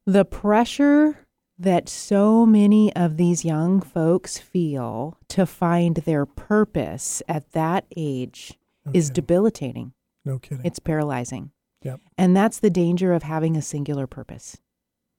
The 0.06 0.24
pressure 0.24 1.26
that 1.58 1.88
so 1.88 2.46
many 2.46 2.94
of 2.96 3.16
these 3.18 3.44
young 3.44 3.80
folks 3.82 4.38
feel 4.38 5.18
to 5.28 5.44
find 5.44 5.96
their 5.96 6.24
purpose 6.24 7.22
at 7.28 7.52
that 7.52 7.84
age 7.96 8.54
No 8.92 8.98
is 8.98 9.06
kidding. 9.08 9.14
debilitating. 9.14 9.92
no 10.24 10.38
kidding 10.38 10.64
It's 10.64 10.78
paralyzing. 10.78 11.50
Yep. 11.82 12.00
And 12.18 12.36
that's 12.36 12.58
the 12.60 12.70
danger 12.70 13.12
of 13.14 13.22
having 13.22 13.56
a 13.56 13.62
singular 13.62 14.06
purpose. 14.06 14.58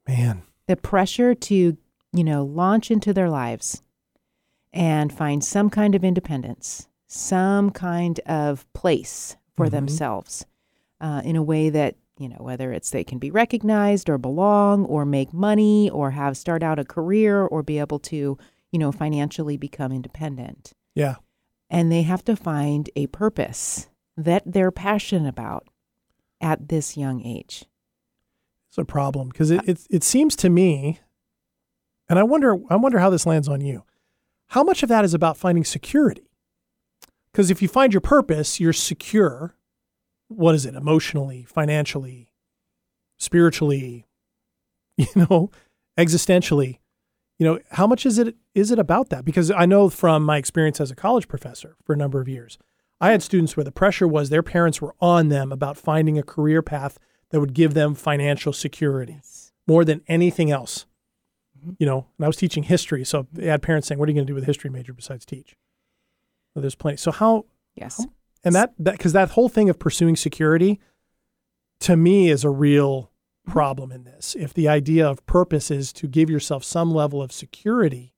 man 0.08 0.44
The 0.68 0.76
pressure 0.78 1.34
to, 1.36 1.78
you 2.14 2.24
know, 2.24 2.44
launch 2.46 2.92
into 2.92 3.14
their 3.14 3.30
lives 3.30 3.82
and 4.74 5.12
find 5.12 5.44
some 5.44 5.70
kind 5.70 5.96
of 5.96 6.04
independence, 6.04 6.88
some 7.08 7.72
kind 7.72 8.20
of 8.26 8.72
place 8.74 9.36
for 9.56 9.68
Mhm. 9.68 9.72
themselves 9.72 10.46
uh, 11.02 11.22
in 11.26 11.36
a 11.36 11.44
way 11.44 11.70
that, 11.70 11.96
you 12.20 12.30
know, 12.30 12.38
whether 12.40 12.72
it's 12.72 12.92
they 12.92 13.04
can 13.04 13.18
be 13.18 13.32
recognized 13.32 14.08
or 14.10 14.18
belong 14.20 14.86
or 14.86 15.04
make 15.04 15.34
money 15.34 15.90
or 15.90 16.12
have 16.12 16.38
start 16.38 16.62
out 16.64 16.78
a 16.80 16.86
career 16.86 17.42
or 17.44 17.64
be 17.64 17.80
able 17.80 17.98
to, 18.00 18.38
you 18.72 18.80
know, 18.80 18.92
financially 18.92 19.58
become 19.58 19.92
independent 19.92 20.74
yeah 20.94 21.16
and 21.72 21.92
they 21.92 22.04
have 22.04 22.24
to 22.26 22.36
find 22.36 22.92
a 22.96 23.08
purpose 23.08 23.90
that 24.16 24.44
they're 24.46 24.72
passionate 24.72 25.28
about 25.28 25.68
at 26.40 26.70
this 26.70 26.96
young 26.96 27.26
age. 27.26 27.66
it's 28.70 28.78
a 28.78 28.86
problem 28.86 29.30
because 29.30 29.50
it, 29.50 29.62
uh, 29.62 29.64
it 29.66 29.88
it 29.90 30.04
seems 30.04 30.36
to 30.36 30.50
me 30.50 31.00
and 32.10 32.20
i 32.20 32.24
wonder 32.24 32.58
i 32.70 32.76
wonder 32.76 33.00
how 33.00 33.10
this 33.10 33.26
lands 33.26 33.48
on 33.48 33.62
you 33.62 33.84
how 34.52 34.64
much 34.64 34.84
of 34.84 34.90
that 34.90 35.06
is 35.06 35.14
about 35.14 35.38
finding 35.38 35.64
security? 35.64 36.30
Because 37.32 37.50
if 37.50 37.62
you 37.62 37.70
find 37.70 37.94
your 37.94 38.02
purpose, 38.02 38.60
you're 38.60 38.74
secure. 38.74 39.56
What 40.28 40.56
is 40.56 40.66
it? 40.66 40.76
Emotionally, 40.76 41.44
financially, 41.44 42.28
spiritually, 43.18 44.06
you 44.98 45.08
know, 45.16 45.50
existentially. 45.98 46.80
You 47.42 47.48
know, 47.48 47.60
how 47.72 47.88
much 47.88 48.06
is 48.06 48.20
it 48.20 48.36
is 48.54 48.70
it 48.70 48.78
about 48.78 49.10
that? 49.10 49.26
Because 49.26 49.50
I 49.50 49.66
know 49.66 49.90
from 49.90 50.22
my 50.24 50.38
experience 50.38 50.80
as 50.80 50.92
a 50.92 50.96
college 50.96 51.28
professor 51.28 51.76
for 51.84 51.92
a 51.92 51.98
number 51.98 52.22
of 52.22 52.30
years, 52.30 52.60
I 53.00 53.10
had 53.10 53.24
students 53.24 53.58
where 53.58 53.64
the 53.64 53.72
pressure 53.72 54.08
was 54.08 54.30
their 54.30 54.44
parents 54.44 54.80
were 54.80 54.94
on 55.02 55.30
them 55.30 55.52
about 55.52 55.76
finding 55.76 56.20
a 56.20 56.24
career 56.24 56.62
path 56.62 57.00
that 57.32 57.40
would 57.40 57.56
give 57.56 57.74
them 57.74 57.96
financial 57.96 58.54
security 58.54 59.22
more 59.66 59.84
than 59.84 60.04
anything 60.08 60.52
else. 60.52 60.86
Mm-hmm. 61.58 61.72
You 61.80 61.88
know, 61.88 62.06
and 62.16 62.26
I 62.26 62.28
was 62.28 62.38
teaching 62.38 62.62
history, 62.62 63.04
so 63.04 63.26
they 63.34 63.48
had 63.48 63.64
parents 63.64 63.88
saying, 63.88 63.98
"What 63.98 64.08
are 64.08 64.12
you 64.12 64.18
going 64.18 64.28
to 64.28 64.32
do 64.32 64.36
with 64.36 64.44
a 64.44 64.46
history 64.46 64.70
major 64.70 64.94
besides 64.94 65.26
teach?" 65.26 65.56
Well, 66.54 66.62
there's 66.62 66.76
plenty. 66.76 66.98
So 66.98 67.10
how 67.10 67.46
Yes. 67.74 68.06
and 68.44 68.54
that 68.54 68.76
that 68.78 69.00
because 69.00 69.14
that 69.14 69.32
whole 69.32 69.50
thing 69.50 69.68
of 69.68 69.80
pursuing 69.80 70.16
security 70.16 70.80
to 71.80 71.98
me 71.98 72.30
is 72.30 72.44
a 72.44 72.52
real 72.52 73.11
problem 73.46 73.92
in 73.92 74.04
this. 74.04 74.36
If 74.38 74.54
the 74.54 74.68
idea 74.68 75.08
of 75.08 75.26
purpose 75.26 75.72
is 75.72 75.92
to 75.94 76.08
give 76.08 76.30
yourself 76.30 76.64
some 76.64 76.92
level 76.92 77.22
of 77.22 77.32
security 77.32 78.14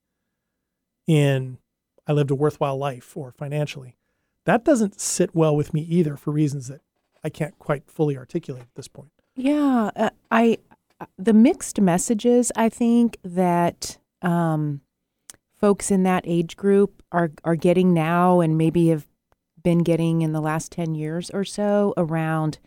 in 1.06 1.58
I 2.06 2.12
lived 2.12 2.30
a 2.30 2.34
worthwhile 2.34 2.76
life 2.76 3.16
or 3.16 3.32
financially, 3.32 3.96
that 4.44 4.64
doesn't 4.64 5.00
sit 5.00 5.34
well 5.34 5.56
with 5.56 5.72
me 5.72 5.80
either 5.82 6.16
for 6.16 6.30
reasons 6.30 6.68
that 6.68 6.82
I 7.22 7.30
can't 7.30 7.58
quite 7.58 7.90
fully 7.90 8.16
articulate 8.16 8.62
at 8.62 8.74
this 8.74 8.88
point. 8.88 9.10
Yeah, 9.34 9.90
uh, 9.96 10.10
I 10.30 10.58
the 11.18 11.32
mixed 11.32 11.80
messages 11.80 12.52
I 12.54 12.68
think 12.68 13.18
that 13.24 13.98
um, 14.22 14.82
folks 15.58 15.90
in 15.90 16.02
that 16.04 16.24
age 16.26 16.56
group 16.56 17.02
are 17.10 17.32
are 17.42 17.56
getting 17.56 17.94
now, 17.94 18.40
and 18.40 18.58
maybe 18.58 18.88
have 18.88 19.06
been 19.62 19.78
getting 19.78 20.22
in 20.22 20.32
the 20.32 20.42
last 20.42 20.70
ten 20.70 20.94
years 20.94 21.30
or 21.30 21.44
so 21.44 21.94
around. 21.96 22.58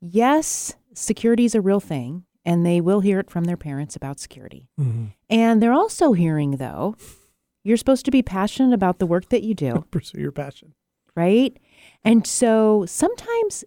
Yes, 0.00 0.76
security 0.96 1.44
is 1.44 1.54
a 1.54 1.60
real 1.60 1.80
thing, 1.80 2.24
and 2.44 2.64
they 2.64 2.80
will 2.80 3.00
hear 3.00 3.20
it 3.20 3.30
from 3.30 3.44
their 3.44 3.56
parents 3.56 3.94
about 3.96 4.18
security. 4.20 4.68
And 5.30 5.62
they're 5.62 5.72
also 5.72 6.12
hearing 6.12 6.52
though, 6.52 6.96
you're 7.64 7.76
supposed 7.76 8.04
to 8.04 8.10
be 8.10 8.22
passionate 8.22 8.72
about 8.74 8.98
the 8.98 9.06
work 9.06 9.28
that 9.30 9.42
you 9.42 9.54
do 9.54 9.84
Pursue 9.90 10.20
your 10.20 10.32
passion. 10.32 10.74
right? 11.16 11.56
And 12.04 12.26
so 12.26 12.84
sometimes, 12.86 13.64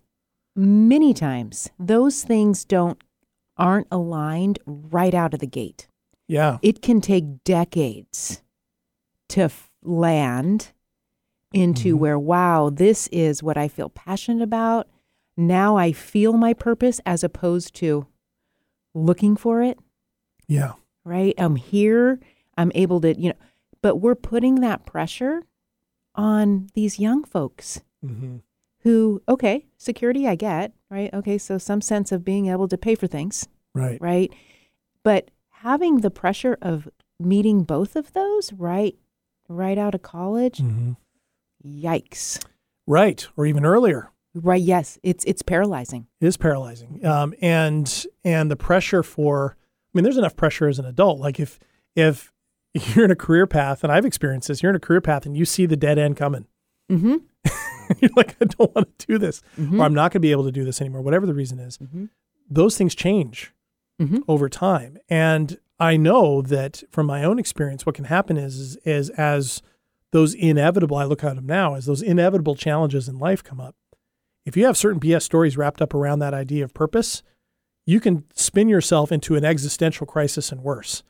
many 0.56 1.14
times, 1.14 1.70
those 1.78 2.24
things 2.24 2.64
don't 2.66 3.02
aren't 3.58 3.88
aligned 3.92 4.58
right 4.66 5.14
out 5.14 5.34
of 5.34 5.42
the 5.42 5.48
gate. 5.48 5.88
Yeah. 6.30 6.60
It 6.62 6.82
can 6.82 7.02
take 7.02 7.44
decades 7.44 8.42
to 9.30 9.42
f- 9.44 9.70
land 9.84 10.72
into 11.52 11.90
Mm-hmm. 11.96 12.00
where 12.00 12.20
wow, 12.20 12.70
this 12.70 13.08
is 13.08 13.44
what 13.44 13.58
I 13.58 13.68
feel 13.68 13.90
passionate 13.90 14.44
about. 14.44 14.88
Now 15.40 15.78
I 15.78 15.94
feel 15.94 16.34
my 16.34 16.54
purpose 16.54 17.00
as 17.06 17.24
opposed 17.24 17.74
to 17.76 18.06
looking 18.94 19.38
for 19.38 19.62
it 19.62 19.80
Yeah. 20.48 20.74
right? 21.06 21.34
I'm 21.38 21.56
here. 21.56 22.20
I'm 22.58 22.74
able 22.76 23.00
to, 23.02 23.18
you 23.18 23.30
know, 23.30 23.36
but 23.82 23.98
we're 23.98 24.16
putting 24.16 24.56
that 24.56 24.86
pressure 24.86 25.44
on 26.14 26.68
these 26.74 27.00
young 27.00 27.24
folks 27.24 27.80
mm-hmm. 28.06 28.38
who, 28.82 29.22
okay, 29.30 29.66
security 29.78 30.28
I 30.28 30.36
get, 30.36 30.74
right? 30.90 31.14
Okay, 31.14 31.38
so 31.38 31.58
some 31.58 31.80
sense 31.80 32.12
of 32.12 32.26
being 32.26 32.48
able 32.48 32.68
to 32.68 32.78
pay 32.78 32.96
for 32.96 33.08
things, 33.08 33.48
Right. 33.74 33.98
right? 34.02 34.34
But 35.04 35.32
having 35.52 36.02
the 36.02 36.12
pressure 36.12 36.58
of 36.62 36.90
meeting 37.18 37.64
both 37.64 37.96
of 37.96 38.12
those 38.12 38.52
right 38.52 38.98
right 39.48 39.78
out 39.78 39.96
of 39.96 40.02
college, 40.02 40.60
mm-hmm. 40.60 40.92
yikes. 41.66 42.44
Right. 42.86 43.26
Or 43.38 43.46
even 43.46 43.66
earlier. 43.66 44.12
Right, 44.36 44.62
yes, 44.62 44.98
it's 45.04 45.24
it's 45.26 45.42
paralyzing. 45.42 46.08
It 46.22 46.28
is 46.28 46.38
paralyzing. 46.38 47.06
Um, 47.06 47.34
and 47.42 48.06
and 48.24 48.50
the 48.52 48.56
pressure 48.56 49.04
for 49.04 49.56
I 49.60 49.92
mean, 49.98 50.04
there's 50.04 50.18
enough 50.18 50.36
pressure 50.36 50.68
as 50.68 50.78
an 50.80 50.86
adult. 50.86 51.20
Like 51.20 51.40
if 51.40 51.60
if 51.96 52.32
you're 52.96 53.06
in 53.06 53.12
a 53.12 53.16
career 53.16 53.48
path, 53.48 53.84
and 53.84 53.92
I've 53.92 54.06
experienced 54.06 54.48
this, 54.48 54.62
you're 54.62 54.70
in 54.70 54.76
a 54.76 54.80
career 54.80 55.02
path 55.02 55.26
and 55.26 55.36
you 55.36 55.46
see 55.46 55.66
the 55.66 55.76
dead 55.78 55.98
end 55.98 56.16
coming. 56.18 56.46
Mm-hmm. 56.92 57.16
you're 58.00 58.12
like, 58.16 58.36
I 58.42 58.46
don't 58.46 58.74
want 58.76 59.00
to 59.00 59.08
do 59.08 59.18
this, 59.18 59.42
Mhm. 59.60 59.80
or 59.80 59.84
I'm 59.86 59.94
not 59.94 60.12
going 60.12 60.20
to 60.22 60.28
be 60.28 60.32
able 60.32 60.46
to 60.46 60.52
do 60.52 60.64
this 60.64 60.80
anymore, 60.80 61.02
whatever 61.02 61.26
the 61.26 61.34
reason 61.34 61.58
is. 61.60 61.78
Mhm. 61.80 62.10
Those 62.50 62.78
things 62.78 62.94
change 62.94 63.52
Mhm. 64.00 64.22
over 64.28 64.48
time. 64.50 64.98
And 65.10 65.58
I 65.80 65.98
know 65.98 66.42
that 66.44 66.84
from 66.92 67.08
my 67.08 67.24
own 67.24 67.40
experience, 67.40 67.86
what 67.86 67.96
can 67.96 68.06
happen 68.06 68.38
is, 68.38 68.60
is, 68.60 68.76
is 68.86 69.10
as 69.12 69.62
those 70.12 70.34
inevitable, 70.36 70.98
I 70.98 71.06
look 71.06 71.24
at 71.24 71.36
them 71.36 71.46
now, 71.48 71.74
as 71.76 71.86
those 71.86 72.02
inevitable 72.04 72.56
challenges 72.56 73.08
in 73.10 73.18
life 73.18 73.44
come 73.44 73.60
up, 73.60 73.76
if 74.50 74.58
you 74.58 74.66
have 74.66 74.76
certain 74.76 75.00
BS 75.00 75.22
stories 75.22 75.58
wrapped 75.58 75.80
up 75.80 75.94
around 75.94 76.20
that 76.20 76.34
idea 76.34 76.64
of 76.64 76.74
purpose, 76.74 77.22
you 77.86 78.00
can 78.00 78.24
spin 78.34 78.68
yourself 78.68 79.12
into 79.12 79.36
an 79.36 79.46
existential 79.46 80.08
crisis 80.08 80.52
and 80.52 80.64
worse. 80.64 81.04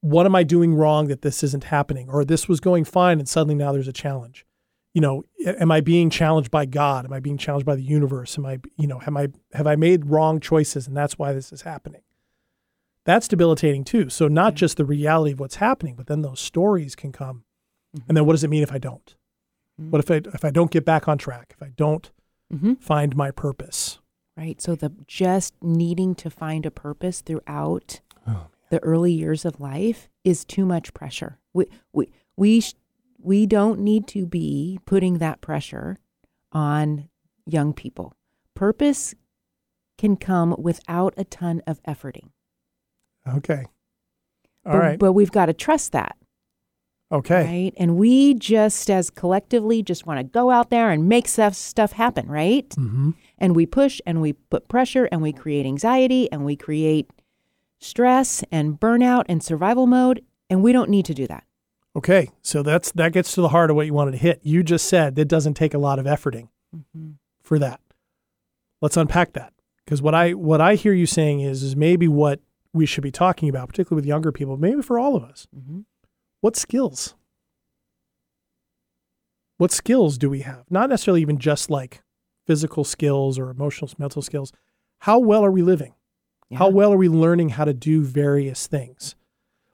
What 0.00 0.26
am 0.26 0.34
I 0.34 0.42
doing 0.42 0.74
wrong 0.74 1.06
that 1.06 1.22
this 1.22 1.44
isn't 1.44 1.64
happening? 1.64 2.10
Or 2.10 2.24
this 2.24 2.48
was 2.48 2.58
going 2.58 2.84
fine 2.84 3.20
and 3.20 3.28
suddenly 3.28 3.54
now 3.54 3.70
there's 3.70 3.86
a 3.86 3.92
challenge. 3.92 4.44
You 4.94 5.00
know, 5.00 5.22
am 5.44 5.70
I 5.70 5.80
being 5.80 6.10
challenged 6.10 6.50
by 6.50 6.66
God? 6.66 7.04
Am 7.04 7.12
I 7.12 7.20
being 7.20 7.38
challenged 7.38 7.66
by 7.66 7.76
the 7.76 7.84
universe? 7.84 8.36
Am 8.36 8.44
I, 8.44 8.58
you 8.76 8.88
know, 8.88 9.00
am 9.06 9.16
I 9.16 9.28
have 9.52 9.68
I 9.68 9.76
made 9.76 10.06
wrong 10.06 10.40
choices 10.40 10.88
and 10.88 10.96
that's 10.96 11.16
why 11.16 11.32
this 11.32 11.52
is 11.52 11.62
happening? 11.62 12.02
That's 13.04 13.28
debilitating 13.28 13.84
too. 13.84 14.08
So 14.10 14.26
not 14.26 14.54
mm. 14.54 14.56
just 14.56 14.76
the 14.76 14.84
reality 14.84 15.34
of 15.34 15.40
what's 15.40 15.56
happening, 15.56 15.94
but 15.94 16.08
then 16.08 16.22
those 16.22 16.40
stories 16.40 16.96
can 16.96 17.12
come. 17.12 17.44
And 17.92 18.02
mm-hmm. 18.02 18.14
then 18.14 18.26
what 18.26 18.32
does 18.32 18.42
it 18.42 18.50
mean 18.50 18.64
if 18.64 18.72
I 18.72 18.78
don't? 18.78 19.14
What 19.76 20.04
mm. 20.04 20.10
if 20.10 20.10
I 20.10 20.30
if 20.34 20.44
I 20.44 20.50
don't 20.50 20.72
get 20.72 20.84
back 20.84 21.06
on 21.06 21.16
track? 21.16 21.54
If 21.56 21.62
I 21.62 21.70
don't 21.76 22.10
Mhm. 22.52 22.80
find 22.80 23.16
my 23.16 23.30
purpose? 23.30 23.98
Right. 24.36 24.60
So 24.60 24.74
the 24.74 24.92
just 25.06 25.54
needing 25.62 26.14
to 26.16 26.30
find 26.30 26.66
a 26.66 26.70
purpose 26.70 27.20
throughout 27.22 28.00
the 28.70 28.82
early 28.82 29.12
years 29.12 29.44
of 29.44 29.60
life 29.60 30.08
is 30.24 30.44
too 30.44 30.66
much 30.66 30.92
pressure. 30.92 31.38
We 31.54 31.66
we 31.92 32.10
we 32.36 32.60
sh- 32.60 32.74
we 33.18 33.46
don't 33.46 33.80
need 33.80 34.06
to 34.08 34.26
be 34.26 34.78
putting 34.84 35.18
that 35.18 35.40
pressure 35.40 35.96
on 36.52 37.08
young 37.46 37.72
people. 37.72 38.14
Purpose 38.54 39.14
can 39.96 40.16
come 40.16 40.54
without 40.58 41.14
a 41.16 41.24
ton 41.24 41.62
of 41.66 41.82
efforting. 41.84 42.30
Okay. 43.26 43.64
All 44.64 44.72
but, 44.72 44.78
right. 44.78 44.98
But 44.98 45.12
we've 45.12 45.32
got 45.32 45.46
to 45.46 45.52
trust 45.54 45.92
that. 45.92 46.16
Okay. 47.12 47.44
Right. 47.44 47.72
And 47.76 47.96
we 47.96 48.34
just 48.34 48.90
as 48.90 49.10
collectively 49.10 49.82
just 49.82 50.06
want 50.06 50.18
to 50.18 50.24
go 50.24 50.50
out 50.50 50.70
there 50.70 50.90
and 50.90 51.08
make 51.08 51.28
stuff 51.28 51.54
stuff 51.54 51.92
happen, 51.92 52.26
right? 52.28 52.68
Mm-hmm. 52.70 53.10
and 53.38 53.54
we 53.54 53.66
push 53.66 54.00
and 54.06 54.20
we 54.20 54.32
put 54.32 54.68
pressure 54.68 55.04
and 55.12 55.22
we 55.22 55.32
create 55.32 55.66
anxiety 55.66 56.30
and 56.32 56.44
we 56.44 56.56
create 56.56 57.08
stress 57.78 58.42
and 58.50 58.80
burnout 58.80 59.24
and 59.28 59.42
survival 59.42 59.86
mode 59.86 60.24
and 60.50 60.62
we 60.62 60.72
don't 60.72 60.88
need 60.90 61.04
to 61.04 61.14
do 61.14 61.26
that 61.26 61.44
Okay. 61.96 62.28
So 62.42 62.62
that's 62.62 62.92
that 62.92 63.12
gets 63.12 63.32
to 63.34 63.40
the 63.40 63.48
heart 63.48 63.70
of 63.70 63.76
what 63.76 63.86
you 63.86 63.94
wanted 63.94 64.10
to 64.12 64.18
hit. 64.18 64.40
You 64.42 64.62
just 64.62 64.86
said 64.86 65.18
it 65.18 65.28
doesn't 65.28 65.54
take 65.54 65.72
a 65.72 65.78
lot 65.78 65.98
of 65.98 66.04
efforting 66.04 66.48
for 67.42 67.58
that. 67.58 67.80
Let's 68.82 68.98
unpack 68.98 69.32
that. 69.32 69.54
Because 69.84 70.02
what 70.02 70.14
I 70.14 70.34
what 70.34 70.60
I 70.60 70.74
hear 70.74 70.92
you 70.92 71.06
saying 71.06 71.40
is 71.40 71.62
is 71.62 71.74
maybe 71.74 72.06
what 72.06 72.40
we 72.74 72.84
should 72.84 73.02
be 73.02 73.10
talking 73.10 73.48
about, 73.48 73.68
particularly 73.68 74.02
with 74.02 74.06
younger 74.06 74.30
people, 74.30 74.58
maybe 74.58 74.82
for 74.82 74.98
all 74.98 75.16
of 75.16 75.24
us. 75.24 75.48
What 76.46 76.54
skills? 76.54 77.16
What 79.56 79.72
skills 79.72 80.16
do 80.16 80.30
we 80.30 80.42
have? 80.42 80.62
Not 80.70 80.88
necessarily 80.90 81.20
even 81.20 81.38
just 81.38 81.70
like 81.70 82.04
physical 82.46 82.84
skills 82.84 83.36
or 83.36 83.50
emotional, 83.50 83.90
mental 83.98 84.22
skills. 84.22 84.52
How 85.00 85.18
well 85.18 85.44
are 85.44 85.50
we 85.50 85.62
living? 85.62 85.94
How 86.54 86.68
well 86.68 86.92
are 86.92 86.96
we 86.96 87.08
learning 87.08 87.48
how 87.48 87.64
to 87.64 87.74
do 87.74 88.00
various 88.04 88.68
things? 88.68 89.16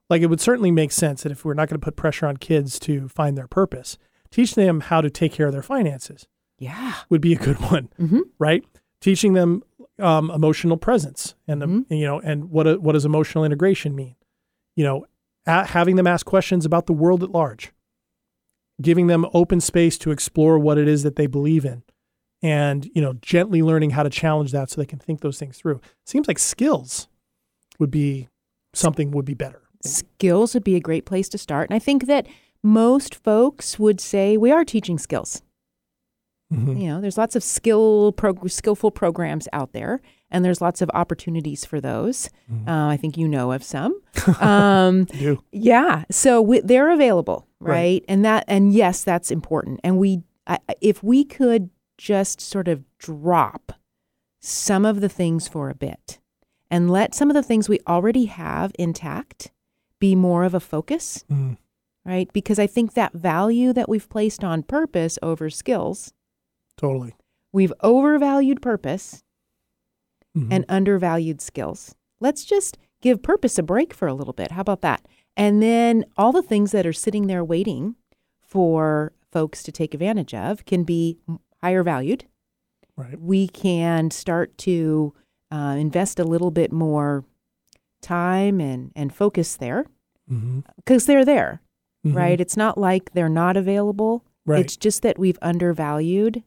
Like 0.09 0.23
it 0.23 0.29
would 0.29 0.41
certainly 0.41 0.71
make 0.71 0.93
sense 0.93 1.25
that 1.25 1.33
if 1.33 1.45
we're 1.45 1.53
not 1.53 1.69
going 1.69 1.79
to 1.79 1.85
put 1.85 1.95
pressure 1.95 2.25
on 2.25 2.39
kids 2.39 2.79
to 2.79 3.07
find 3.07 3.37
their 3.37 3.47
purpose, 3.49 3.99
teach 4.31 4.55
them 4.55 4.81
how 4.81 5.03
to 5.03 5.11
take 5.11 5.33
care 5.35 5.49
of 5.49 5.53
their 5.53 5.63
finances 5.63 6.27
yeah 6.59 6.95
would 7.11 7.21
be 7.21 7.35
a 7.35 7.39
good 7.39 7.61
one, 7.61 7.91
Mhm. 8.01 8.21
right? 8.39 8.65
Teaching 9.03 9.35
them 9.35 9.63
um, 9.99 10.31
emotional 10.31 10.79
presence 10.79 11.35
and 11.47 11.63
um, 11.63 11.87
you 11.91 12.07
know 12.07 12.19
and 12.21 12.49
what 12.49 12.81
what 12.81 12.93
does 12.93 13.05
emotional 13.05 13.45
integration 13.45 13.95
mean? 13.95 14.15
You 14.75 14.85
know, 14.85 15.05
having 15.47 15.97
them 15.97 16.07
ask 16.07 16.25
questions 16.27 16.65
about 16.65 16.87
the 16.87 16.93
world 16.93 17.23
at 17.23 17.31
large, 17.31 17.73
giving 18.81 19.07
them 19.07 19.27
open 19.35 19.61
space 19.61 19.99
to 19.99 20.11
explore 20.11 20.59
what 20.59 20.79
it 20.79 20.89
is 20.89 21.03
that 21.03 21.17
they 21.17 21.27
believe 21.27 21.65
in, 21.65 21.83
and 22.43 22.89
you 22.95 23.03
know, 23.03 23.15
gently 23.15 23.63
learning 23.63 23.91
how 23.91 24.03
to 24.03 24.11
challenge 24.11 24.53
that 24.53 24.71
so 24.71 24.81
they 24.81 24.87
can 24.87 24.99
think 24.99 25.21
those 25.21 25.39
things 25.39 25.57
through. 25.59 25.81
Seems 26.07 26.29
like 26.29 26.39
skills 26.39 27.09
would 27.79 27.91
be 27.91 28.29
something 28.75 29.11
would 29.11 29.25
be 29.25 29.35
better. 29.35 29.63
skills 29.85 30.55
would 30.55 30.63
be 30.65 30.77
a 30.77 30.81
great 30.81 31.05
place 31.05 31.29
to 31.29 31.37
start 31.37 31.69
and 31.69 31.75
i 31.75 31.79
think 31.81 32.07
that 32.07 32.25
most 32.63 33.17
folks 33.17 33.81
would 33.81 34.01
say 34.01 34.37
we 34.37 34.53
are 34.53 34.65
teaching 34.65 34.97
skills 34.97 35.43
Mhm. 36.53 36.81
you 36.81 36.87
know 36.87 37.01
there's 37.01 37.19
lots 37.19 37.35
of 37.35 37.43
skill 37.43 38.13
prog- 38.13 38.49
skillful 38.49 38.93
programs 38.93 39.49
out 39.53 39.73
there 39.73 40.01
and 40.33 40.45
there's 40.45 40.61
lots 40.61 40.83
of 40.83 40.91
opportunities 40.95 41.65
for 41.65 41.81
those 41.81 42.29
uh, 42.67 42.87
i 42.87 42.97
think 42.97 43.17
you 43.17 43.29
know 43.29 43.53
of 43.53 43.63
some 43.63 44.01
um, 44.41 45.07
You. 45.15 45.43
Yeah, 45.53 46.05
so 46.11 46.43
we, 46.43 46.61
they're 46.61 46.91
available, 46.91 47.47
Right. 47.61 47.73
right? 47.73 48.05
And 48.09 48.25
that 48.25 48.45
and 48.49 48.73
yes, 48.75 49.05
that's 49.05 49.31
important. 49.31 49.81
And 49.85 49.99
we 49.99 50.23
I- 50.47 50.59
if 50.81 51.03
we 51.03 51.25
could 51.25 51.71
just 51.99 52.41
sort 52.41 52.69
of 52.69 52.83
drop 52.99 53.73
some 54.41 54.85
of 54.85 55.01
the 55.01 55.09
things 55.09 55.47
for 55.49 55.71
a 55.71 55.75
bit 55.75 56.19
and 56.71 56.91
let 56.91 57.15
some 57.15 57.31
of 57.31 57.35
the 57.35 57.43
things 57.43 57.69
we 57.69 57.79
already 57.87 58.25
have 58.27 58.73
intact 58.79 59.51
be 60.01 60.15
more 60.17 60.43
of 60.45 60.53
a 60.55 60.61
focus, 60.61 61.25
Mm. 61.31 61.57
right? 62.05 62.29
Because 62.33 62.59
I 62.59 62.67
think 62.67 62.95
that 62.95 63.13
value 63.13 63.73
that 63.73 63.89
we've 63.89 64.09
placed 64.09 64.43
on 64.45 64.63
purpose 64.65 65.19
over 65.23 65.49
skills, 65.49 66.13
Totally. 66.77 67.15
we've 67.53 67.73
overvalued 67.83 68.61
purpose 68.61 69.23
Mhm. 70.37 70.49
and 70.51 70.65
undervalued 70.69 71.41
skills. 71.41 71.95
Let's 72.21 72.45
just 72.45 72.79
give 73.01 73.23
purpose 73.23 73.59
a 73.59 73.63
break 73.63 73.93
for 73.93 74.09
a 74.09 74.15
little 74.15 74.33
bit. 74.33 74.53
How 74.53 74.61
about 74.63 74.81
that? 74.83 75.07
And 75.37 75.63
then 75.63 76.05
all 76.17 76.33
the 76.33 76.43
things 76.43 76.73
that 76.73 76.87
are 76.87 76.93
sitting 76.93 77.27
there 77.27 77.45
waiting 77.45 77.97
for 78.41 79.13
folks 79.31 79.63
to 79.65 79.73
take 79.73 79.95
advantage 79.95 80.35
of 80.35 80.65
can 80.65 80.85
be 80.85 81.19
higher 81.63 81.83
valued. 81.83 82.25
right. 82.97 83.19
We 83.21 83.49
can 83.49 84.11
start 84.11 84.57
to 84.59 85.15
uh, 85.51 85.77
invest 85.79 86.19
a 86.21 86.25
little 86.25 86.51
bit 86.51 86.71
more 86.73 87.25
time 88.03 88.61
and, 88.61 88.93
and 88.95 89.13
focus 89.15 89.57
there 89.57 89.87
because 90.77 91.07
they're 91.07 91.25
there, 91.25 91.61
Mhm. 92.07 92.15
right? 92.15 92.41
It's 92.41 92.57
not 92.57 92.77
like 92.79 93.13
they're 93.13 93.29
not 93.29 93.57
available. 93.57 94.25
Right. 94.47 94.61
It's 94.65 94.77
just 94.77 95.03
that 95.03 95.19
we've 95.19 95.39
undervalued 95.43 96.43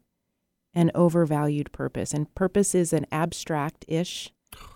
and 0.75 0.91
overvalued 0.93 1.71
purpose. 1.71 2.13
And 2.13 2.33
purpose 2.35 2.75
is 2.75 2.91
an 2.93 3.05
abstract 3.11 3.85
ish 3.87 4.31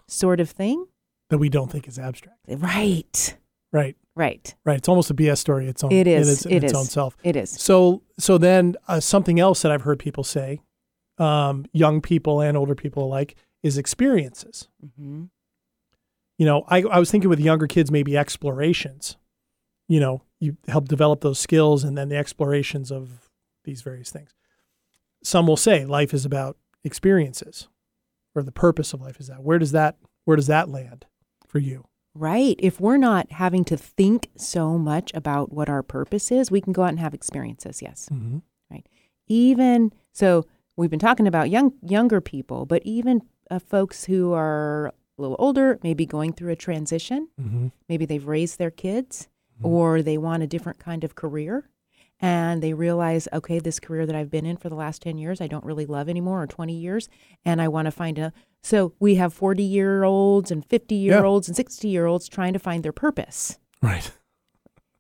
sort 0.08 0.40
of 0.40 0.50
thing. 0.50 0.86
that 1.30 1.38
we 1.38 1.50
don't 1.50 1.72
think 1.72 1.88
is 1.88 2.00
abstract. 2.00 2.40
Right. 2.48 3.38
Right. 3.72 3.96
Right. 4.16 4.56
Right. 4.66 4.78
It's 4.78 4.90
almost 4.90 5.12
a 5.12 5.14
BS 5.14 5.38
story. 5.38 5.68
Its 5.68 5.84
own. 5.84 5.92
It 5.92 6.08
in 6.08 6.22
is. 6.22 6.30
its, 6.30 6.46
in 6.46 6.54
It 6.54 6.64
its 6.64 6.74
is. 6.74 6.78
own 6.80 6.86
self. 6.86 7.16
It 7.24 7.36
is. 7.36 7.52
So 7.52 8.02
so 8.18 8.38
then 8.40 8.76
uh, 8.88 9.00
something 9.00 9.40
else 9.40 9.62
that 9.62 9.72
I've 9.72 9.84
heard 9.84 10.00
people 10.00 10.24
say, 10.24 10.62
um, 11.20 11.66
young 11.74 12.02
people 12.02 12.42
and 12.42 12.58
older 12.58 12.74
people 12.76 13.04
alike, 13.06 13.36
is 13.62 13.78
experiences. 13.78 14.68
hmm 14.98 15.26
You 16.40 16.46
know, 16.46 16.64
I 16.68 16.82
I 16.84 17.00
was 17.00 17.12
thinking 17.12 17.30
with 17.30 17.40
younger 17.40 17.68
kids 17.68 17.92
maybe 17.92 18.18
explorations. 18.18 19.18
You 19.88 20.00
know, 20.00 20.22
you 20.40 20.58
help 20.68 20.88
develop 20.88 21.22
those 21.22 21.40
skills 21.40 21.84
and 21.84 21.98
then 21.98 22.10
the 22.10 22.16
explorations 22.18 22.92
of 22.92 23.30
these 23.66 23.82
various 23.82 24.10
things. 24.10 24.32
Some 25.24 25.48
will 25.48 25.58
say 25.58 25.86
life 25.86 26.14
is 26.14 26.26
about 26.26 26.58
experiences, 26.84 27.68
or 28.36 28.44
the 28.44 28.52
purpose 28.52 28.94
of 28.94 29.02
life 29.02 29.20
is 29.20 29.28
that. 29.28 29.44
Where 29.44 29.60
does 29.60 29.72
that 29.74 29.98
where 30.26 30.36
does 30.38 30.48
that 30.48 30.70
land 30.70 31.06
for 31.48 31.60
you? 31.60 31.86
Right. 32.16 32.56
If 32.60 32.80
we're 32.82 32.98
not 32.98 33.32
having 33.32 33.64
to 33.66 33.78
think 33.78 34.30
so 34.36 34.78
much 34.78 35.12
about 35.14 35.52
what 35.54 35.70
our 35.70 35.84
purpose 35.84 36.32
is, 36.32 36.50
we 36.52 36.62
can 36.62 36.74
go 36.74 36.84
out 36.84 36.90
and 36.90 37.00
have 37.00 37.14
experiences. 37.14 37.82
Yes. 37.82 38.10
Mm-hmm. 38.12 38.40
Even 39.28 39.92
so, 40.12 40.46
we've 40.76 40.90
been 40.90 40.98
talking 41.00 41.28
about 41.28 41.50
young 41.52 41.74
younger 41.82 42.20
people, 42.20 42.66
but 42.66 42.82
even 42.84 43.22
uh, 43.52 43.60
folks 43.60 44.06
who 44.06 44.34
are 44.34 44.88
a 44.88 45.22
little 45.22 45.36
older, 45.38 45.78
maybe 45.84 46.06
going 46.06 46.34
through 46.34 46.52
a 46.52 46.56
transition, 46.56 47.28
Mm-hmm. 47.40 47.68
maybe 47.88 48.06
they've 48.06 48.26
raised 48.26 48.58
their 48.58 48.72
kids 48.72 49.28
or 49.62 50.02
they 50.02 50.18
want 50.18 50.42
a 50.42 50.48
different 50.48 50.80
kind 50.80 51.04
of 51.04 51.16
career 51.16 51.70
and 52.22 52.62
they 52.62 52.74
realize 52.74 53.28
okay 53.34 53.60
this 53.60 53.80
career 53.80 54.06
that 54.06 54.16
i've 54.16 54.30
been 54.30 54.46
in 54.46 54.58
for 54.58 54.70
the 54.70 54.76
last 54.76 55.02
10 55.02 55.18
years 55.18 55.40
i 55.42 55.48
don't 55.48 55.64
really 55.66 55.86
love 55.86 56.10
anymore 56.10 56.42
or 56.44 56.48
20 56.48 56.74
years 56.74 57.08
and 57.46 57.62
i 57.62 57.68
want 57.68 57.86
to 57.86 57.92
find 57.92 58.18
a 58.20 58.32
so 58.62 58.94
we 59.00 59.16
have 59.16 59.34
40 59.34 59.64
year 59.64 60.04
olds 60.04 60.52
and 60.52 60.66
50 60.66 60.96
year 60.96 61.24
olds 61.24 61.48
and 61.48 61.56
60 61.56 61.88
year 61.88 62.06
olds 62.06 62.28
trying 62.28 62.54
to 62.54 62.60
find 62.60 62.84
their 62.84 62.92
purpose 62.92 63.58
Right. 63.82 64.12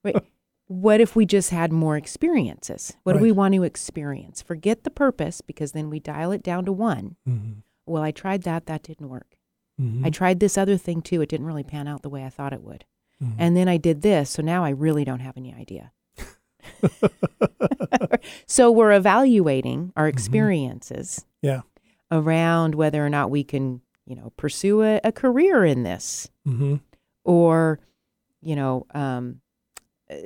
right 0.04 0.24
what 0.67 1.02
if 1.02 1.15
we 1.15 1.26
just 1.26 1.50
had 1.50 1.72
more 1.74 1.98
experiences 1.98 2.96
what 3.04 3.13
do 3.13 3.20
we 3.20 3.32
want 3.32 3.54
to 3.56 3.63
experience 3.63 4.41
forget 4.41 4.84
the 4.84 4.89
purpose 4.91 5.41
because 5.41 5.72
then 5.74 5.89
we 5.89 6.00
dial 6.00 6.32
it 6.32 6.44
down 6.44 6.65
to 6.65 6.72
one 6.72 7.15
Mm-hmm. 7.28 7.60
well 7.86 8.04
i 8.04 8.12
tried 8.12 8.44
that 8.44 8.65
that 8.67 8.84
didn't 8.84 9.10
work 9.10 9.36
Mm-hmm. 9.82 10.06
i 10.06 10.10
tried 10.10 10.39
this 10.41 10.58
other 10.58 10.76
thing 10.78 11.02
too 11.02 11.22
it 11.22 11.30
didn't 11.30 11.46
really 11.48 11.63
pan 11.63 11.88
out 11.88 12.02
the 12.02 12.10
way 12.10 12.24
i 12.26 12.30
thought 12.30 12.54
it 12.54 12.62
would 12.63 12.86
Mhm. 13.22 13.36
and 13.38 13.58
then 13.58 13.67
I 13.67 13.76
did 13.76 14.02
this. 14.02 14.30
So 14.30 14.41
now 14.41 14.63
I 14.63 14.70
really 14.70 15.04
don't 15.04 15.20
have 15.20 15.36
any 15.36 15.54
idea. 15.54 15.91
so 18.48 18.72
we're 18.72 18.92
evaluating 18.94 19.92
our 19.96 20.08
experiences 20.08 21.26
yeah. 21.42 21.62
around 22.12 22.76
whether 22.76 23.06
or 23.06 23.10
not 23.10 23.30
we 23.32 23.44
can, 23.44 23.82
you 24.06 24.16
know, 24.16 24.32
pursue 24.38 24.82
a, 24.84 25.00
a 25.04 25.12
career 25.12 25.66
in 25.66 25.84
this 25.84 26.30
Mm-hmm. 26.48 26.76
or, 27.26 27.80
you 28.42 28.56
know, 28.56 28.86
um, 28.96 29.42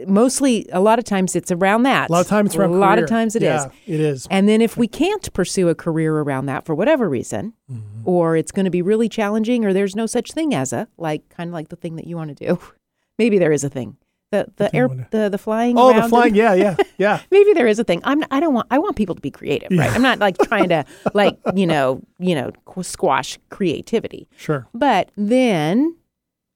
mostly 0.07 0.65
a 0.71 0.79
lot 0.79 0.97
of 0.99 1.03
times 1.05 1.35
it's 1.35 1.51
around 1.51 1.83
that. 1.83 2.09
A 2.09 2.13
lot 2.13 2.21
of 2.21 2.27
times 2.27 2.51
it's 2.51 2.55
around 2.55 2.71
A 2.71 2.77
lot 2.77 2.97
of 2.99 3.09
times 3.09 3.35
it 3.35 3.43
is. 3.43 3.47
yeah, 3.47 3.69
It 3.85 3.99
is. 3.99 4.25
And 4.31 4.47
then 4.47 4.61
if 4.61 4.77
we 4.77 4.87
can't 4.87 5.31
pursue 5.33 5.67
a 5.67 5.75
career 5.75 6.15
around 6.19 6.45
that 6.45 6.65
for 6.65 6.73
whatever 6.75 7.09
reason, 7.09 7.53
Mm-hmm. 7.71 8.01
or 8.07 8.37
it's 8.37 8.51
going 8.51 8.65
to 8.65 8.71
be 8.71 8.81
really 8.81 9.09
challenging, 9.09 9.65
or 9.65 9.73
there's 9.73 9.95
no 9.95 10.05
such 10.05 10.31
thing 10.31 10.53
as 10.53 10.71
a 10.73 10.87
like 10.97 11.27
kind 11.29 11.49
of 11.49 11.53
like 11.53 11.69
the 11.69 11.75
thing 11.75 11.95
that 11.97 12.07
you 12.07 12.15
want 12.15 12.37
to 12.37 12.45
do. 12.47 12.59
Maybe 13.19 13.37
there 13.37 13.51
is 13.51 13.63
a 13.63 13.69
thing. 13.69 13.97
The 14.33 14.47
the 14.55 14.75
air 14.75 14.87
what? 14.87 15.11
the 15.11 15.29
the 15.29 15.37
flying. 15.37 15.77
Oh, 15.77 15.93
the 15.93 16.01
and- 16.01 16.09
flying. 16.09 16.33
Yeah, 16.33 16.55
yeah, 16.55 16.75
yeah. 16.97 17.21
Maybe 17.29 17.53
there 17.53 17.67
is 17.67 17.77
a 17.77 17.83
thing. 17.83 18.01
I'm. 18.03 18.23
I 18.31 18.39
don't 18.39 18.55
want. 18.55 18.65
I 18.71 18.79
want 18.79 18.95
people 18.95 19.13
to 19.13 19.21
be 19.21 19.29
creative, 19.29 19.69
right? 19.69 19.85
Yeah. 19.89 19.93
I'm 19.93 20.01
not 20.01 20.17
like 20.17 20.37
trying 20.39 20.69
to 20.69 20.85
like 21.13 21.37
you 21.53 21.67
know 21.67 22.01
you 22.17 22.33
know 22.33 22.51
squash 22.81 23.37
creativity. 23.51 24.27
Sure. 24.35 24.67
But 24.73 25.11
then, 25.15 25.95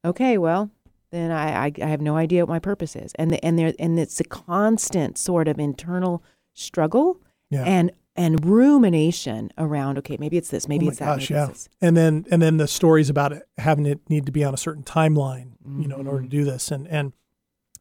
okay, 0.03 0.39
well, 0.39 0.71
then 1.11 1.29
I, 1.31 1.65
I, 1.67 1.71
I 1.83 1.85
have 1.85 2.01
no 2.01 2.15
idea 2.17 2.45
what 2.45 2.49
my 2.49 2.59
purpose 2.59 2.95
is, 2.95 3.13
and 3.19 3.29
the, 3.29 3.45
and 3.45 3.59
there 3.59 3.73
and 3.77 3.99
it's 3.99 4.19
a 4.19 4.23
constant 4.23 5.19
sort 5.19 5.47
of 5.47 5.59
internal 5.59 6.23
struggle 6.55 7.21
Yeah. 7.51 7.63
and 7.63 7.91
and 8.15 8.43
rumination 8.43 9.51
around. 9.59 9.99
Okay, 9.99 10.17
maybe 10.19 10.37
it's 10.37 10.49
this, 10.49 10.67
maybe 10.67 10.87
oh 10.87 10.89
it's 10.89 10.97
that, 10.97 11.05
gosh, 11.19 11.29
yeah. 11.29 11.49
And 11.79 11.95
then 11.95 12.25
and 12.31 12.41
then 12.41 12.57
the 12.57 12.67
stories 12.67 13.09
about 13.11 13.33
it 13.33 13.43
having 13.59 13.85
it 13.85 13.99
need 14.09 14.25
to 14.25 14.31
be 14.31 14.43
on 14.43 14.55
a 14.55 14.57
certain 14.57 14.81
timeline, 14.83 15.51
you 15.79 15.87
know, 15.87 15.99
in 15.99 16.07
order 16.07 16.21
to 16.21 16.27
Mm-hmm. 16.27 16.37
do 16.39 16.43
this. 16.43 16.71
And 16.71 16.87
and 16.87 17.13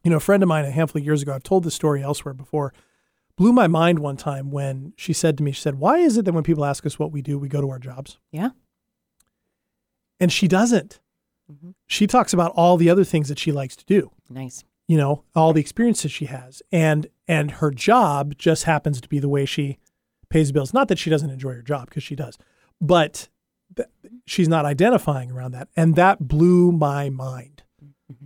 you 0.07 0.11
know, 0.11 0.15
a 0.15 0.21
friend 0.21 0.41
of 0.41 0.47
mine 0.47 0.63
a 0.63 0.71
handful 0.71 1.01
of 1.01 1.05
years 1.05 1.21
ago, 1.21 1.33
I've 1.33 1.43
told 1.43 1.65
this 1.65 1.75
story 1.75 2.01
elsewhere 2.01 2.33
before, 2.33 2.73
blew 3.35 3.51
my 3.51 3.67
mind 3.67 3.99
one 3.99 4.15
time 4.15 4.51
when 4.51 4.93
she 4.95 5.11
said 5.11 5.37
to 5.37 5.43
me, 5.43 5.51
she 5.51 5.59
said, 5.59 5.75
"Why 5.75 5.97
is 5.97 6.15
it 6.17 6.23
that 6.23 6.31
when 6.31 6.45
people 6.45 6.63
ask 6.63 6.85
us 6.85 6.97
what 6.97 7.11
we 7.11 7.21
do, 7.21 7.37
we 7.37 7.49
go 7.49 7.59
to 7.59 7.69
our 7.69 7.77
jobs?" 7.77 8.17
Yeah. 8.31 8.51
And 10.17 10.31
she 10.31 10.47
doesn't. 10.47 11.01
Mhm. 11.51 11.73
She 11.87 12.07
talks 12.07 12.31
about 12.31 12.53
all 12.55 12.77
the 12.77 12.89
other 12.89 13.03
things 13.03 13.27
that 13.27 13.37
she 13.37 13.51
likes 13.51 13.75
to 13.75 13.83
do. 13.85 14.11
Nice. 14.29 14.63
you 14.89 14.95
know 14.97 15.23
all 15.35 15.51
the 15.51 15.59
experiences 15.59 16.13
she 16.13 16.27
has 16.27 16.61
and 16.71 17.07
and 17.27 17.51
her 17.59 17.71
job 17.71 18.37
just 18.37 18.63
happens 18.63 19.01
to 19.01 19.09
be 19.09 19.19
the 19.19 19.27
way 19.27 19.45
she 19.45 19.77
pays 20.29 20.53
bills 20.53 20.73
not 20.73 20.87
that 20.87 20.97
she 20.97 21.09
doesn't 21.09 21.29
enjoy 21.29 21.51
her 21.53 21.61
job 21.61 21.89
because 21.89 22.03
she 22.03 22.15
does 22.15 22.37
but 22.79 23.27
th- 23.75 23.89
she's 24.25 24.47
not 24.47 24.63
identifying 24.65 25.29
around 25.29 25.51
that 25.51 25.67
and 25.75 25.95
that 25.95 26.29
blew 26.29 26.71
my 26.71 27.09
mind 27.09 27.63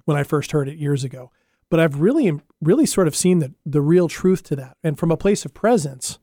when 0.06 0.16
i 0.16 0.22
first 0.22 0.52
heard 0.52 0.68
it 0.70 0.78
years 0.78 1.04
ago 1.04 1.32
but 1.72 1.80
i've 1.80 2.00
really 2.00 2.32
really 2.62 2.86
sort 2.86 3.08
of 3.08 3.16
seen 3.16 3.40
the 3.40 3.52
the 3.66 3.82
real 3.82 4.08
truth 4.08 4.44
to 4.44 4.56
that 4.56 4.78
and 4.84 5.00
from 5.00 5.10
a 5.12 5.18
place 5.18 5.44
of 5.46 5.54
presence 5.56 6.20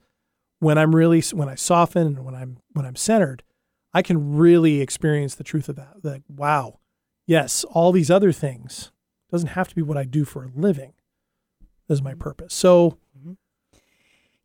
when 0.61 0.78
i'm 0.78 0.94
really 0.94 1.20
when 1.32 1.48
i 1.48 1.56
soften 1.56 2.06
and 2.06 2.24
when 2.24 2.37
i'm 2.37 2.58
when 2.74 2.87
i'm 2.87 2.94
centered 2.96 3.42
i 3.92 4.00
can 4.02 4.37
really 4.37 4.80
experience 4.80 5.34
the 5.34 5.42
truth 5.44 5.68
of 5.68 5.74
that 5.74 5.94
like 6.04 6.22
wow 6.28 6.78
yes 7.26 7.64
all 7.64 7.90
these 7.90 8.11
other 8.11 8.30
things 8.30 8.92
doesn't 9.30 9.48
have 9.50 9.68
to 9.68 9.74
be 9.74 9.82
what 9.82 9.98
I 9.98 10.04
do 10.04 10.24
for 10.24 10.42
a 10.44 10.48
living 10.56 10.94
as 11.90 12.00
my 12.00 12.14
purpose. 12.14 12.54
So 12.54 12.96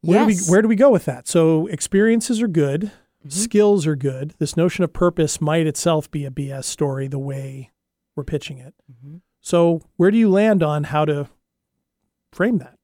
where 0.02 0.28
yes. 0.28 0.46
do 0.46 0.46
we 0.46 0.52
where 0.52 0.62
do 0.62 0.68
we 0.68 0.76
go 0.76 0.90
with 0.90 1.06
that? 1.06 1.26
So 1.28 1.68
experiences 1.68 2.42
are 2.42 2.48
good, 2.50 2.92
Mm-hmm. 3.26 3.30
skills 3.30 3.88
are 3.88 3.96
good. 3.96 4.34
This 4.38 4.58
notion 4.58 4.84
of 4.84 4.92
purpose 4.92 5.40
might 5.40 5.66
itself 5.66 6.12
be 6.12 6.26
a 6.26 6.30
BS 6.30 6.66
story 6.66 7.08
the 7.08 7.18
way 7.18 7.72
we're 8.18 8.26
pitching 8.26 8.58
it. 8.58 8.74
Mhm. 8.92 9.22
So 9.44 9.82
where 9.98 10.10
do 10.10 10.18
you 10.18 10.32
land 10.32 10.64
on 10.64 10.86
how 10.86 11.06
to 11.06 11.30
frame 12.32 12.58
that? 12.58 12.80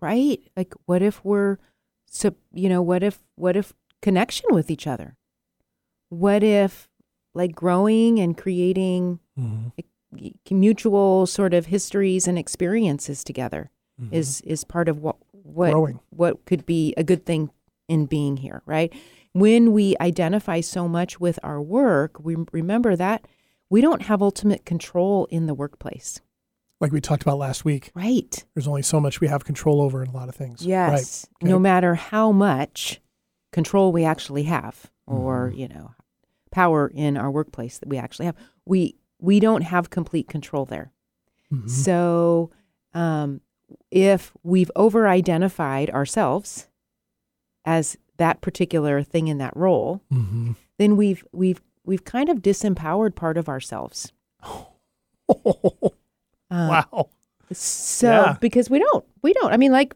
right? 0.00 0.40
Like, 0.56 0.74
what 0.86 1.02
if 1.02 1.24
we're, 1.24 1.58
so 2.06 2.34
you 2.52 2.68
know, 2.68 2.82
what 2.82 3.02
if 3.02 3.18
what 3.34 3.56
if 3.56 3.72
connection 4.02 4.46
with 4.50 4.70
each 4.70 4.86
other? 4.86 5.16
What 6.08 6.42
if 6.42 6.88
like 7.34 7.54
growing 7.54 8.18
and 8.18 8.36
creating 8.36 9.20
mm-hmm. 9.38 9.68
y- 10.12 10.32
mutual 10.50 11.26
sort 11.26 11.52
of 11.52 11.66
histories 11.66 12.26
and 12.26 12.38
experiences 12.38 13.22
together 13.22 13.70
mm-hmm. 14.00 14.14
is 14.14 14.40
is 14.42 14.64
part 14.64 14.88
of 14.88 15.00
what 15.00 15.16
what 15.32 15.72
Growing. 15.72 16.00
what 16.10 16.44
could 16.46 16.64
be 16.64 16.94
a 16.96 17.04
good 17.04 17.26
thing 17.26 17.50
in 17.88 18.06
being 18.06 18.38
here, 18.38 18.62
right? 18.64 18.92
When 19.32 19.72
we 19.72 19.96
identify 20.00 20.60
so 20.60 20.88
much 20.88 21.20
with 21.20 21.38
our 21.42 21.60
work, 21.60 22.18
we 22.20 22.36
remember 22.52 22.96
that 22.96 23.26
we 23.70 23.80
don't 23.80 24.02
have 24.02 24.22
ultimate 24.22 24.64
control 24.64 25.26
in 25.30 25.46
the 25.46 25.54
workplace, 25.54 26.20
Like 26.80 26.92
we 26.92 27.00
talked 27.00 27.22
about 27.22 27.38
last 27.38 27.64
week, 27.64 27.90
right? 27.94 28.44
there's 28.54 28.68
only 28.68 28.82
so 28.82 29.00
much 29.00 29.20
we 29.20 29.28
have 29.28 29.44
control 29.44 29.80
over 29.80 30.02
in 30.02 30.08
a 30.08 30.12
lot 30.12 30.28
of 30.28 30.34
things. 30.34 30.64
Yes. 30.64 31.26
Right. 31.42 31.48
No 31.50 31.58
matter 31.58 31.94
how 31.94 32.32
much 32.32 33.00
control 33.52 33.92
we 33.92 34.04
actually 34.04 34.44
have 34.44 34.90
or, 35.06 35.48
Mm-hmm. 35.50 35.58
you 35.58 35.68
know, 35.68 35.90
power 36.50 36.90
in 36.94 37.16
our 37.16 37.30
workplace 37.30 37.78
that 37.78 37.88
we 37.88 37.98
actually 37.98 38.26
have, 38.26 38.36
we 38.64 38.96
we 39.20 39.40
don't 39.40 39.62
have 39.62 39.90
complete 39.90 40.28
control 40.28 40.64
there. 40.64 40.92
Mhm. 41.52 41.68
So 41.68 42.50
um 42.94 43.40
if 43.90 44.32
we've 44.42 44.70
over 44.76 45.06
identified 45.08 45.90
ourselves 45.90 46.68
as 47.64 47.96
that 48.16 48.40
particular 48.40 49.02
thing 49.02 49.28
in 49.28 49.38
that 49.38 49.56
role, 49.56 50.02
Mm-hmm. 50.12 50.52
then 50.78 50.96
we've 50.96 51.24
we've 51.32 51.60
we've 51.88 52.04
kind 52.04 52.28
of 52.28 52.38
disempowered 52.38 53.14
part 53.16 53.36
of 53.36 53.48
ourselves. 53.48 54.12
Um, 55.28 55.88
wow. 56.50 57.08
So 57.52 58.10
Yeah. 58.10 58.36
because 58.40 58.70
we 58.70 58.78
don't, 58.78 59.04
we 59.22 59.32
don't. 59.32 59.52
I 59.52 59.56
mean, 59.56 59.72
like 59.72 59.94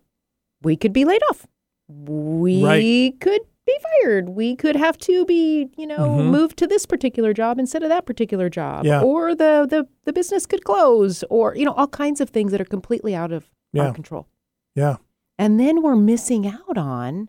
we 0.63 0.77
could 0.77 0.93
be 0.93 1.05
laid 1.05 1.23
off. 1.31 1.47
We 1.89 2.65
Right. 2.65 3.21
could 3.21 3.43
be 3.67 3.77
fired. 4.03 4.31
We 4.31 4.57
could 4.57 4.75
have 4.77 4.97
to 4.99 5.25
be, 5.27 5.69
you 5.77 5.87
know, 5.87 5.99
Mhm. 5.99 6.31
moved 6.31 6.57
to 6.59 6.67
this 6.67 6.87
particular 6.87 7.33
job 7.33 7.59
instead 7.59 7.83
of 7.83 7.89
that 7.91 8.07
particular 8.07 8.49
job. 8.49 8.85
Yeah. 8.87 9.03
Or 9.03 9.35
the 9.35 9.67
the 9.69 9.87
the 10.05 10.13
business 10.13 10.47
could 10.47 10.65
close, 10.65 11.23
or 11.31 11.55
you 11.55 11.65
know, 11.65 11.73
all 11.75 11.87
kinds 11.89 12.21
of 12.21 12.31
things 12.31 12.53
that 12.53 12.61
are 12.61 12.65
completely 12.67 13.15
out 13.15 13.33
of 13.33 13.51
Yeah. 13.73 13.87
our 13.89 13.93
control. 13.95 14.27
Yeah. 14.75 14.97
And 15.39 15.61
then 15.61 15.83
we're 15.83 15.97
missing 15.97 16.47
out 16.47 16.77
on 16.79 17.29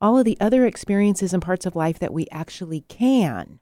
all 0.00 0.18
of 0.18 0.24
the 0.24 0.36
other 0.40 0.66
experiences 0.66 1.32
and 1.32 1.42
parts 1.42 1.64
of 1.66 1.74
life 1.74 1.98
that 1.98 2.12
we 2.12 2.26
actually 2.30 2.82
can 2.82 3.60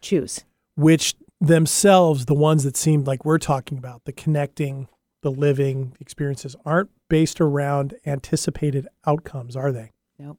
choose. 0.00 0.44
Which 0.76 1.14
themselves, 1.40 2.26
the 2.26 2.34
ones 2.34 2.64
that 2.64 2.76
seemed 2.76 3.06
like 3.06 3.24
we're 3.24 3.38
talking 3.38 3.78
about, 3.78 4.04
the 4.04 4.12
connecting, 4.12 4.88
the 5.22 5.30
living 5.30 5.96
experiences, 6.00 6.56
aren't 6.64 6.90
based 7.08 7.40
around 7.40 7.94
anticipated 8.06 8.88
outcomes, 9.06 9.54
are 9.56 9.72
they? 9.72 9.92
Nope. 10.18 10.38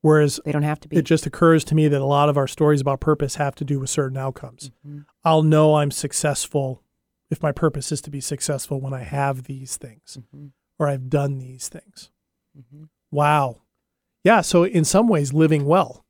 Whereas 0.00 0.40
They 0.44 0.52
don't 0.52 0.62
have 0.62 0.80
to 0.80 0.88
be. 0.88 0.96
it 0.96 1.02
just 1.04 1.26
occurs 1.26 1.64
to 1.64 1.74
me 1.74 1.86
that 1.88 2.00
a 2.00 2.04
lot 2.04 2.28
of 2.28 2.36
our 2.36 2.48
stories 2.48 2.80
about 2.80 3.00
purpose 3.00 3.36
have 3.36 3.54
to 3.56 3.64
do 3.64 3.78
with 3.78 3.88
certain 3.90 4.16
outcomes. 4.18 4.70
Mhm. 4.86 5.04
I'll 5.24 5.42
know 5.44 5.76
I'm 5.76 5.90
successful 5.92 6.82
if 7.30 7.42
my 7.42 7.52
purpose 7.52 7.92
is 7.92 8.00
to 8.02 8.10
be 8.10 8.20
successful 8.20 8.80
when 8.80 8.92
I 8.92 9.02
have 9.04 9.44
these 9.44 9.76
things 9.76 10.18
Mhm. 10.34 10.50
or 10.78 10.88
I've 10.88 11.08
done 11.08 11.38
these 11.38 11.68
things. 11.68 12.10
Mhm. 12.58 12.88
Wow. 13.10 13.62
Yeah. 14.24 14.40
So, 14.40 14.64
in 14.64 14.84
some 14.84 15.06
ways, 15.08 15.32
living 15.32 15.64
well 15.64 16.04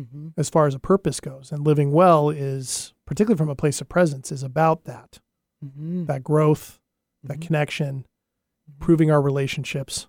Mhm. 0.00 0.32
as 0.36 0.50
far 0.50 0.66
as 0.66 0.74
a 0.74 0.78
purpose 0.80 1.20
goes, 1.20 1.52
and 1.52 1.64
living 1.64 1.92
well 1.92 2.30
is, 2.30 2.92
particularly 3.06 3.38
from 3.38 3.48
a 3.48 3.54
place 3.56 3.80
of 3.80 3.88
presence, 3.88 4.32
is 4.32 4.42
about 4.42 4.84
that 4.84 5.20
Mhm. 5.64 6.06
that 6.06 6.22
growth, 6.24 6.80
that 7.22 7.38
Mhm. 7.38 7.42
connection, 7.46 8.06
improving 8.68 9.10
our 9.10 9.20
relationships. 9.22 10.06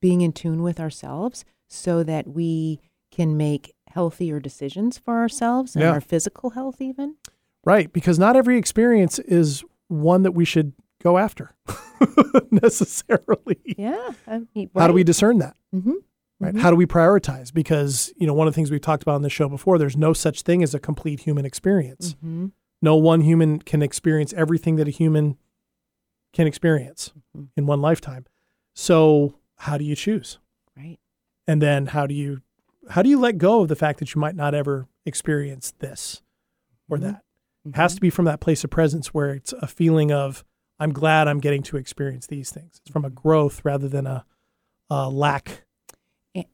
being 0.00 0.20
in 0.20 0.32
tune 0.32 0.62
with 0.62 0.78
ourselves 0.78 1.44
so 1.68 2.04
that 2.04 2.28
we 2.28 2.80
can 3.10 3.36
make 3.36 3.74
healthier 3.88 4.38
decisions 4.38 4.96
for 4.96 5.18
ourselves 5.18 5.74
and 5.74 5.82
Yeah. 5.82 5.90
our 5.90 6.00
physical 6.00 6.50
health 6.50 6.80
even 6.80 7.16
Right. 7.64 7.92
Because 7.92 8.16
not 8.16 8.36
every 8.36 8.56
experience 8.58 9.18
is 9.18 9.64
one 9.88 10.22
that 10.22 10.30
we 10.32 10.44
should 10.44 10.72
go 11.02 11.18
after 11.18 11.56
necessarily. 12.52 13.58
yeah 13.76 14.12
I 14.26 14.42
mean, 14.54 14.70
How 14.76 14.86
do 14.86 14.92
we 14.92 15.02
discern 15.04 15.38
that? 15.38 15.56
Mhm. 15.74 15.94
Right. 16.40 16.54
Mhm. 16.54 16.60
How 16.60 16.70
do 16.70 16.76
we 16.76 16.86
prioritize? 16.86 17.52
Because, 17.52 18.12
you 18.16 18.26
know, 18.26 18.32
one 18.34 18.46
of 18.46 18.54
the 18.54 18.56
things 18.56 18.70
we've 18.70 18.80
talked 18.80 19.02
about 19.02 19.16
on 19.16 19.22
the 19.22 19.30
show 19.30 19.48
before, 19.48 19.76
there's 19.78 19.96
no 19.96 20.12
such 20.12 20.42
thing 20.42 20.62
as 20.62 20.72
a 20.74 20.78
complete 20.78 21.20
human 21.20 21.44
experience. 21.44 22.14
Mhm. 22.24 22.52
No 22.80 22.94
one 22.96 23.22
human 23.22 23.58
can 23.58 23.82
experience 23.82 24.32
everything 24.34 24.76
that 24.76 24.86
a 24.86 24.92
human 24.92 25.36
can 26.32 26.46
experience 26.46 27.12
Mhm. 27.36 27.48
in 27.56 27.66
one 27.66 27.80
lifetime. 27.80 28.24
So, 28.74 29.34
how 29.56 29.76
do 29.78 29.84
you 29.84 29.96
choose? 29.96 30.38
right 30.76 31.00
And 31.48 31.60
then 31.60 31.86
how 31.86 32.06
do 32.06 32.14
you 32.14 32.40
how 32.90 33.02
do 33.02 33.08
you 33.10 33.18
let 33.18 33.36
go 33.36 33.60
of 33.62 33.68
the 33.68 33.74
fact 33.76 33.98
that 33.98 34.14
you 34.14 34.20
might 34.20 34.36
not 34.36 34.54
ever 34.54 34.86
experience 35.04 35.72
this 35.80 36.22
or 36.88 36.96
Mhm. 36.98 37.00
that? 37.02 37.24
It 37.66 37.74
has 37.74 37.94
to 37.96 38.00
be 38.00 38.08
from 38.10 38.24
that 38.26 38.40
place 38.40 38.62
of 38.64 38.70
presence 38.70 39.12
where 39.12 39.30
it's 39.30 39.52
a 39.54 39.66
feeling 39.66 40.12
of 40.12 40.44
I'm 40.78 40.92
glad 40.92 41.26
I'm 41.26 41.40
getting 41.40 41.62
to 41.64 41.76
experience 41.76 42.28
these 42.28 42.50
things. 42.50 42.80
It's 42.80 42.90
from 42.92 43.04
a 43.04 43.10
growth 43.10 43.64
rather 43.64 43.88
than 43.88 44.06
a, 44.06 44.24
a 44.88 45.10
lack. 45.10 45.64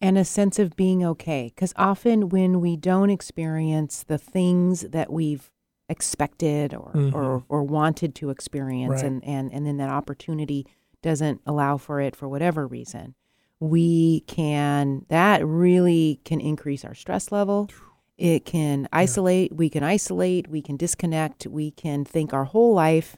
And 0.00 0.16
a 0.18 0.24
sense 0.24 0.58
of 0.58 0.76
being 0.76 1.04
okay 1.04 1.52
because 1.54 1.72
often 1.76 2.28
when 2.28 2.60
we 2.60 2.76
don't 2.76 3.10
experience 3.10 4.02
the 4.04 4.18
things 4.18 4.82
that 4.82 5.12
we've 5.12 5.50
expected 5.88 6.72
or 6.74 6.92
Mhm. 6.94 7.14
or, 7.14 7.44
or 7.48 7.62
wanted 7.62 8.14
to 8.16 8.30
experience 8.30 9.02
Right. 9.02 9.04
and, 9.04 9.24
and 9.24 9.52
and 9.52 9.66
then 9.66 9.76
that 9.78 9.90
opportunity 9.90 10.66
doesn't 11.02 11.40
allow 11.46 11.76
for 11.76 12.00
it 12.00 12.16
for 12.16 12.28
whatever 12.28 12.66
reason 12.66 13.14
we 13.60 14.20
can 14.26 15.04
that 15.08 15.44
really 15.44 16.20
can 16.24 16.40
increase 16.40 16.84
our 16.84 16.94
stress 16.94 17.30
level 17.30 17.68
it 18.16 18.44
can 18.46 18.88
isolate 18.92 19.54
we 19.54 19.68
can 19.68 19.82
isolate 19.82 20.48
we 20.48 20.62
can 20.62 20.76
disconnect 20.78 21.46
we 21.46 21.70
can 21.70 22.04
think 22.04 22.32
our 22.32 22.44
whole 22.44 22.72
life 22.74 23.16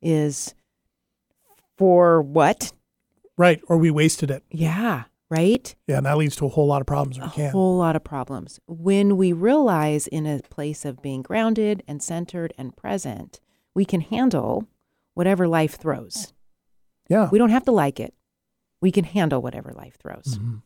is 0.00 0.54
for 1.76 2.22
what 2.22 2.72
Right. 3.38 3.60
Or 3.68 3.76
we 3.76 3.90
wasted 3.90 4.30
it. 4.30 4.42
yeah 4.50 5.04
right 5.30 5.74
Yeah. 5.86 5.96
And 5.98 6.06
that 6.06 6.16
leads 6.16 6.36
to 6.36 6.46
a 6.46 6.48
whole 6.48 6.66
lot 6.66 6.80
of 6.80 6.86
problems. 6.86 7.18
A 7.18 7.28
can. 7.34 7.50
whole 7.50 7.76
lot 7.76 7.96
of 7.96 8.04
problems. 8.04 8.60
When 8.66 9.16
we 9.16 9.32
realize 9.32 10.06
in 10.06 10.26
a 10.26 10.40
place 10.50 10.84
of 10.84 11.02
being 11.02 11.22
grounded 11.22 11.82
and 11.88 12.02
centered 12.02 12.52
and 12.58 12.76
present, 12.76 13.40
we 13.74 13.84
can 13.84 14.00
handle 14.02 14.66
whatever 15.14 15.48
life 15.48 15.76
throws. 15.76 16.32
yeah. 17.08 17.28
We 17.30 17.38
don't 17.38 17.50
have 17.50 17.64
to 17.64 17.72
like 17.72 17.98
it. 18.00 18.14
We 18.80 18.90
can 18.92 19.04
handle 19.04 19.40
whatever 19.42 19.72
life 19.72 19.96
throws. 19.98 20.38
Mhm. 20.38 20.62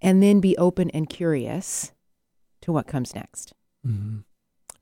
And 0.00 0.22
then 0.22 0.40
be 0.40 0.56
open 0.58 0.90
and 0.90 1.08
curious 1.08 1.92
to 2.62 2.72
what 2.72 2.86
comes 2.86 3.14
next. 3.14 3.52
Mhm. 3.86 4.24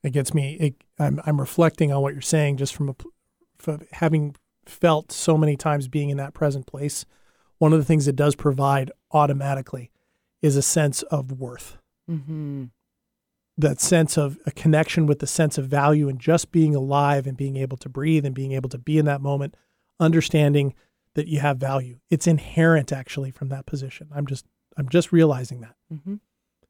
It 0.03 0.11
gets 0.11 0.35
me. 0.35 0.55
It, 0.55 0.75
I'm 0.99 1.21
I'm 1.27 1.41
reflecting 1.41 1.93
on 1.93 2.03
what 2.03 2.13
you're 2.15 2.21
saying, 2.23 2.57
just 2.59 2.75
from 2.75 2.89
a 2.91 2.95
from 3.59 3.81
having 3.93 4.37
felt 4.67 5.11
so 5.13 5.37
many 5.39 5.57
times 5.57 5.89
being 5.89 6.11
in 6.11 6.17
that 6.19 6.35
present 6.35 6.67
place. 6.67 7.05
One 7.59 7.73
of 7.73 7.79
the 7.79 7.85
things 7.85 8.09
it 8.09 8.17
does 8.17 8.35
provide 8.35 8.91
automatically 9.13 9.91
is 10.43 10.57
a 10.57 10.63
sense 10.63 11.03
of 11.03 11.33
worth. 11.33 11.79
Mm-hmm. 12.11 12.65
That 13.57 13.81
sense 13.81 14.17
of 14.17 14.39
a 14.47 14.51
connection 14.51 15.07
with 15.07 15.21
the 15.21 15.27
sense 15.27 15.59
of 15.59 15.67
value 15.67 16.09
and 16.09 16.19
just 16.19 16.51
being 16.51 16.75
alive 16.75 17.27
and 17.27 17.37
being 17.37 17.57
able 17.57 17.77
to 17.79 17.89
breathe 17.89 18.27
and 18.27 18.35
being 18.35 18.53
able 18.53 18.69
to 18.71 18.79
be 18.79 18.99
in 18.99 19.05
that 19.05 19.21
moment, 19.21 19.57
understanding 20.01 20.75
that 21.15 21.29
you 21.29 21.39
have 21.39 21.59
value. 21.59 22.01
It's 22.11 22.27
inherent 22.27 22.93
actually 22.93 23.31
from 23.31 23.49
that 23.51 23.67
position. 23.67 24.09
I'm 24.13 24.27
just 24.27 24.45
I'm 24.77 24.89
just 24.89 25.13
realizing 25.13 25.61
that. 25.61 25.77
Mm-hmm. 25.93 26.17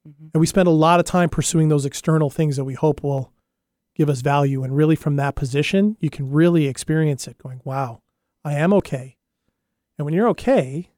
And 0.05 0.41
we 0.41 0.47
spend 0.47 0.69
a 0.69 0.73
lot 0.73 1.01
of 1.01 1.07
time 1.07 1.31
pursuing 1.31 1.69
those 1.69 1.87
external 1.87 2.29
things 2.29 2.57
that 2.57 2.65
we 2.65 2.75
hope 2.75 3.03
will 3.03 3.33
give 3.95 4.11
us 4.11 4.21
value. 4.21 4.63
And 4.63 4.77
really, 4.77 4.97
from 4.97 5.17
that 5.17 5.35
position, 5.35 5.97
you 6.01 6.11
can 6.11 6.31
really 6.31 6.67
experience 6.67 7.27
it 7.27 7.39
going, 7.39 7.61
wow, 7.65 8.03
I 8.45 8.55
am 8.55 8.73
okay. 8.75 9.17
And 9.99 10.05
when 10.05 10.15
you're 10.15 10.29
okay, 10.29 10.91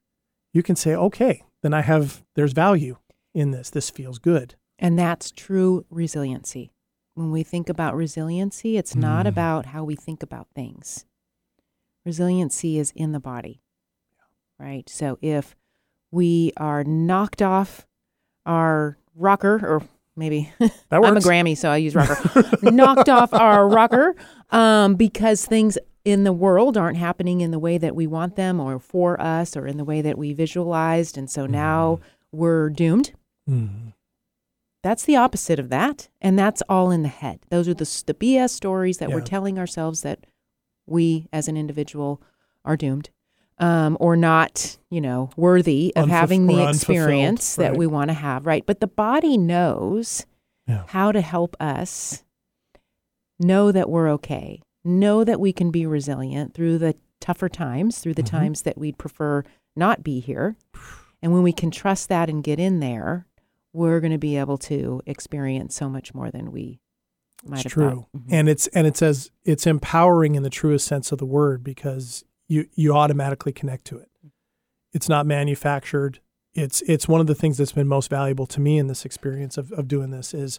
you 0.52 0.62
can 0.62 0.76
say, 0.76 0.94
okay, 0.94 1.42
then 1.62 1.74
I 1.74 1.82
have, 1.82 2.24
there's 2.34 2.52
value 2.52 2.96
in 3.34 3.50
this. 3.50 3.70
This 3.70 3.90
feels 3.90 4.18
good. 4.18 4.54
And 4.78 4.98
that's 4.98 5.30
true 5.30 5.84
resiliency. 5.90 6.72
When 7.14 7.30
we 7.30 7.42
think 7.42 7.68
about 7.68 7.94
resiliency, 7.96 8.76
it's 8.76 8.94
not 8.94 9.24
Mm. 9.26 9.30
about 9.30 9.66
how 9.66 9.84
we 9.84 9.96
think 9.96 10.22
about 10.22 10.48
things. 10.54 11.06
Resiliency 12.04 12.78
is 12.78 12.92
in 12.94 13.12
the 13.12 13.20
body, 13.20 13.62
right? 14.58 14.88
So 14.88 15.18
if 15.20 15.56
we 16.12 16.52
are 16.56 16.84
knocked 16.84 17.42
off 17.42 17.86
our 18.44 18.96
rocker, 19.14 19.56
or 19.66 19.82
maybe 20.14 20.52
That 20.58 21.04
I'm 21.04 21.16
a. 21.16 21.20
Grammy, 21.20 21.56
so 21.56 21.68
I 21.70 21.78
use 21.78 21.94
rocker, 21.94 22.44
knocked 22.62 23.08
off 23.08 23.34
our 23.34 23.66
rocker 23.68 24.14
um, 24.50 24.94
because 24.94 25.44
things 25.46 25.78
in 26.06 26.22
the 26.24 26.32
world 26.32 26.76
aren't 26.76 26.96
happening 26.98 27.40
in 27.40 27.50
the 27.50 27.58
way 27.58 27.78
that 27.78 27.96
we 27.96 28.06
want 28.06 28.36
them 28.36 28.60
or 28.60 28.78
for 28.78 29.20
us 29.20 29.56
or 29.56 29.66
in 29.66 29.76
the 29.76 29.84
way 29.84 30.00
that 30.00 30.16
we 30.16 30.32
visualized. 30.32 31.18
And 31.18 31.28
so 31.28 31.46
now 31.46 31.98
we're 32.30 32.70
doomed. 32.70 33.12
Mhm. 33.50 33.92
That's 34.84 35.04
the 35.04 35.16
opposite 35.16 35.58
of 35.58 35.68
that. 35.70 36.08
And 36.22 36.38
that's 36.38 36.62
all 36.68 36.92
in 36.92 37.02
the 37.02 37.08
head. 37.08 37.40
Those 37.50 37.66
are 37.68 37.74
the, 37.74 38.02
the 38.06 38.14
BS 38.14 38.50
stories 38.50 38.98
that 38.98 39.10
we're 39.10 39.20
telling 39.20 39.58
ourselves 39.58 40.02
that 40.02 40.20
we 40.86 41.26
as 41.32 41.48
an 41.48 41.56
individual 41.56 42.22
are 42.64 42.76
doomed 42.76 43.10
um, 43.58 43.96
or 43.98 44.14
not, 44.16 44.78
you 44.90 45.00
know, 45.00 45.30
worthy 45.36 45.92
of 45.96 46.08
having 46.08 46.46
the 46.46 46.68
experience 46.68 47.56
that 47.56 47.76
we 47.76 47.88
want 47.88 48.10
to 48.10 48.14
have. 48.14 48.46
Right. 48.46 48.64
But 48.64 48.78
the 48.78 48.86
body 48.86 49.36
knows 49.36 50.24
Yeah. 50.68 50.84
how 50.86 51.10
to 51.10 51.20
help 51.20 51.56
us 51.58 52.22
know 53.40 53.72
that 53.72 53.90
we're 53.90 54.08
okay, 54.10 54.60
know 54.86 55.24
that 55.24 55.40
we 55.40 55.52
can 55.52 55.70
be 55.70 55.84
resilient 55.86 56.54
through 56.54 56.78
the 56.78 56.94
tougher 57.20 57.48
times, 57.48 57.98
through 57.98 58.14
the 58.14 58.22
Mhm. 58.22 58.26
times 58.30 58.62
that 58.62 58.78
we'd 58.78 58.98
prefer 58.98 59.42
not 59.74 60.02
be 60.04 60.20
here. 60.20 60.56
And 61.22 61.32
when 61.32 61.42
we 61.42 61.52
can 61.52 61.70
trust 61.70 62.08
that 62.08 62.28
and 62.30 62.42
get 62.44 62.58
in 62.58 62.80
there, 62.80 63.26
we're 63.72 64.00
going 64.00 64.12
to 64.12 64.18
be 64.18 64.36
able 64.36 64.58
to 64.58 65.02
experience 65.06 65.74
so 65.74 65.88
much 65.88 66.14
more 66.14 66.30
than 66.30 66.52
we 66.52 66.80
might 67.44 67.56
It's 67.56 67.62
have 67.64 67.72
true. 67.72 67.90
thought. 68.12 68.12
Mhm. 68.22 68.26
And 68.30 68.48
it's, 68.48 68.66
and 68.68 68.86
it 68.86 68.96
says 68.96 69.30
it's 69.44 69.66
empowering 69.66 70.34
in 70.34 70.42
the 70.42 70.50
truest 70.50 70.86
sense 70.86 71.12
of 71.12 71.18
the 71.18 71.26
word 71.26 71.62
because 71.64 72.24
you, 72.48 72.66
you 72.74 72.94
automatically 72.94 73.52
connect 73.52 73.84
to 73.86 73.98
it. 73.98 74.08
It's 74.92 75.08
not 75.08 75.26
manufactured. 75.26 76.20
It's, 76.54 76.80
it's 76.82 77.06
one 77.08 77.20
of 77.20 77.26
the 77.26 77.34
things 77.34 77.58
that's 77.58 77.72
been 77.72 77.88
most 77.88 78.08
valuable 78.08 78.46
to 78.46 78.60
me 78.60 78.78
in 78.78 78.86
this 78.86 79.04
experience 79.04 79.58
of, 79.58 79.72
of 79.72 79.88
doing 79.88 80.10
this 80.10 80.32
is 80.32 80.58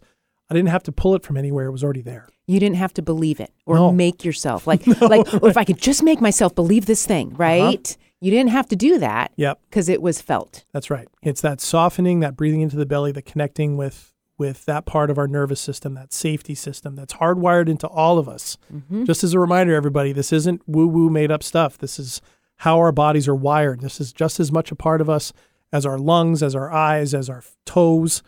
I 0.49 0.53
didn't 0.53 0.69
have 0.69 0.83
to 0.83 0.91
pull 0.91 1.15
it 1.15 1.23
from 1.23 1.37
anywhere; 1.37 1.67
it 1.67 1.71
was 1.71 1.83
already 1.83 2.01
there. 2.01 2.27
You 2.47 2.59
didn't 2.59 2.77
have 2.77 2.93
to 2.93 3.01
believe 3.01 3.39
it 3.39 3.51
or 3.65 3.75
No. 3.75 3.91
make 3.91 4.23
yourself 4.23 4.65
like 4.71 4.85
like 5.01 5.27
oh, 5.33 5.47
if 5.47 5.57
I 5.57 5.63
could 5.63 5.81
just 5.81 6.03
make 6.03 6.21
myself 6.21 6.55
believe 6.55 6.85
this 6.85 7.05
thing, 7.05 7.27
uh-huh. 7.29 7.37
right? 7.43 7.97
You 8.19 8.31
didn't 8.31 8.49
have 8.49 8.67
to 8.69 8.75
do 8.75 8.97
that 8.97 9.31
Yep, 9.35 9.59
because 9.69 9.89
it 9.89 10.01
was 10.01 10.21
felt. 10.21 10.65
that's 10.73 10.89
right. 10.89 11.07
It's 11.21 11.41
that 11.41 11.61
softening, 11.61 12.19
that 12.21 12.35
breathing 12.35 12.61
into 12.61 12.75
the 12.75 12.85
belly, 12.85 13.11
the 13.11 13.21
connecting 13.21 13.77
with 13.77 14.13
with 14.39 14.65
that 14.65 14.85
part 14.85 15.09
of 15.09 15.17
our 15.17 15.27
nervous 15.27 15.59
system, 15.59 15.95
that 15.95 16.13
safety 16.13 16.53
system 16.55 16.95
that's 16.95 17.15
hardwired 17.15 17.67
into 17.67 17.87
all 17.87 18.19
of 18.19 18.29
us. 18.29 18.57
Mm-hmm. 18.73 19.03
Just 19.05 19.23
as 19.23 19.33
a 19.33 19.39
reminder, 19.39 19.73
everybody, 19.75 20.11
this 20.13 20.31
isn't 20.31 20.61
woo 20.67 20.87
woo 20.87 21.09
made 21.09 21.31
up 21.31 21.41
stuff. 21.43 21.77
This 21.77 21.97
is 21.99 22.21
how 22.57 22.77
our 22.77 22.91
bodies 22.91 23.27
are 23.27 23.35
wired. 23.35 23.81
This 23.81 23.99
is 23.99 24.13
just 24.13 24.39
as 24.39 24.51
much 24.51 24.71
a 24.71 24.75
part 24.75 25.01
of 25.01 25.09
us 25.09 25.33
as 25.73 25.85
our 25.85 25.97
lungs, 25.97 26.41
as 26.41 26.55
our 26.55 26.71
eyes, 26.71 27.13
as 27.13 27.29
our 27.29 27.43
toes, 27.65 28.23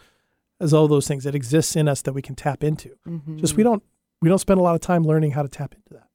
as 0.59 0.73
all 0.73 0.87
those 0.87 1.07
things. 1.07 1.23
that 1.23 1.35
exists 1.35 1.75
in 1.75 1.87
us 1.87 2.01
that 2.03 2.13
we 2.13 2.21
can 2.21 2.35
tap 2.35 2.63
into. 2.63 2.89
Just 3.37 3.55
we 3.55 3.63
mm-hmm. 3.63 3.71
don't 3.71 3.83
we 4.21 4.29
don't 4.29 4.39
spend 4.39 4.59
a 4.59 4.63
lot 4.63 4.75
of 4.75 4.81
time 4.81 5.03
learning 5.03 5.31
how 5.31 5.41
to 5.41 5.47
tap 5.49 5.73
into 5.73 5.93
that. 5.93 6.07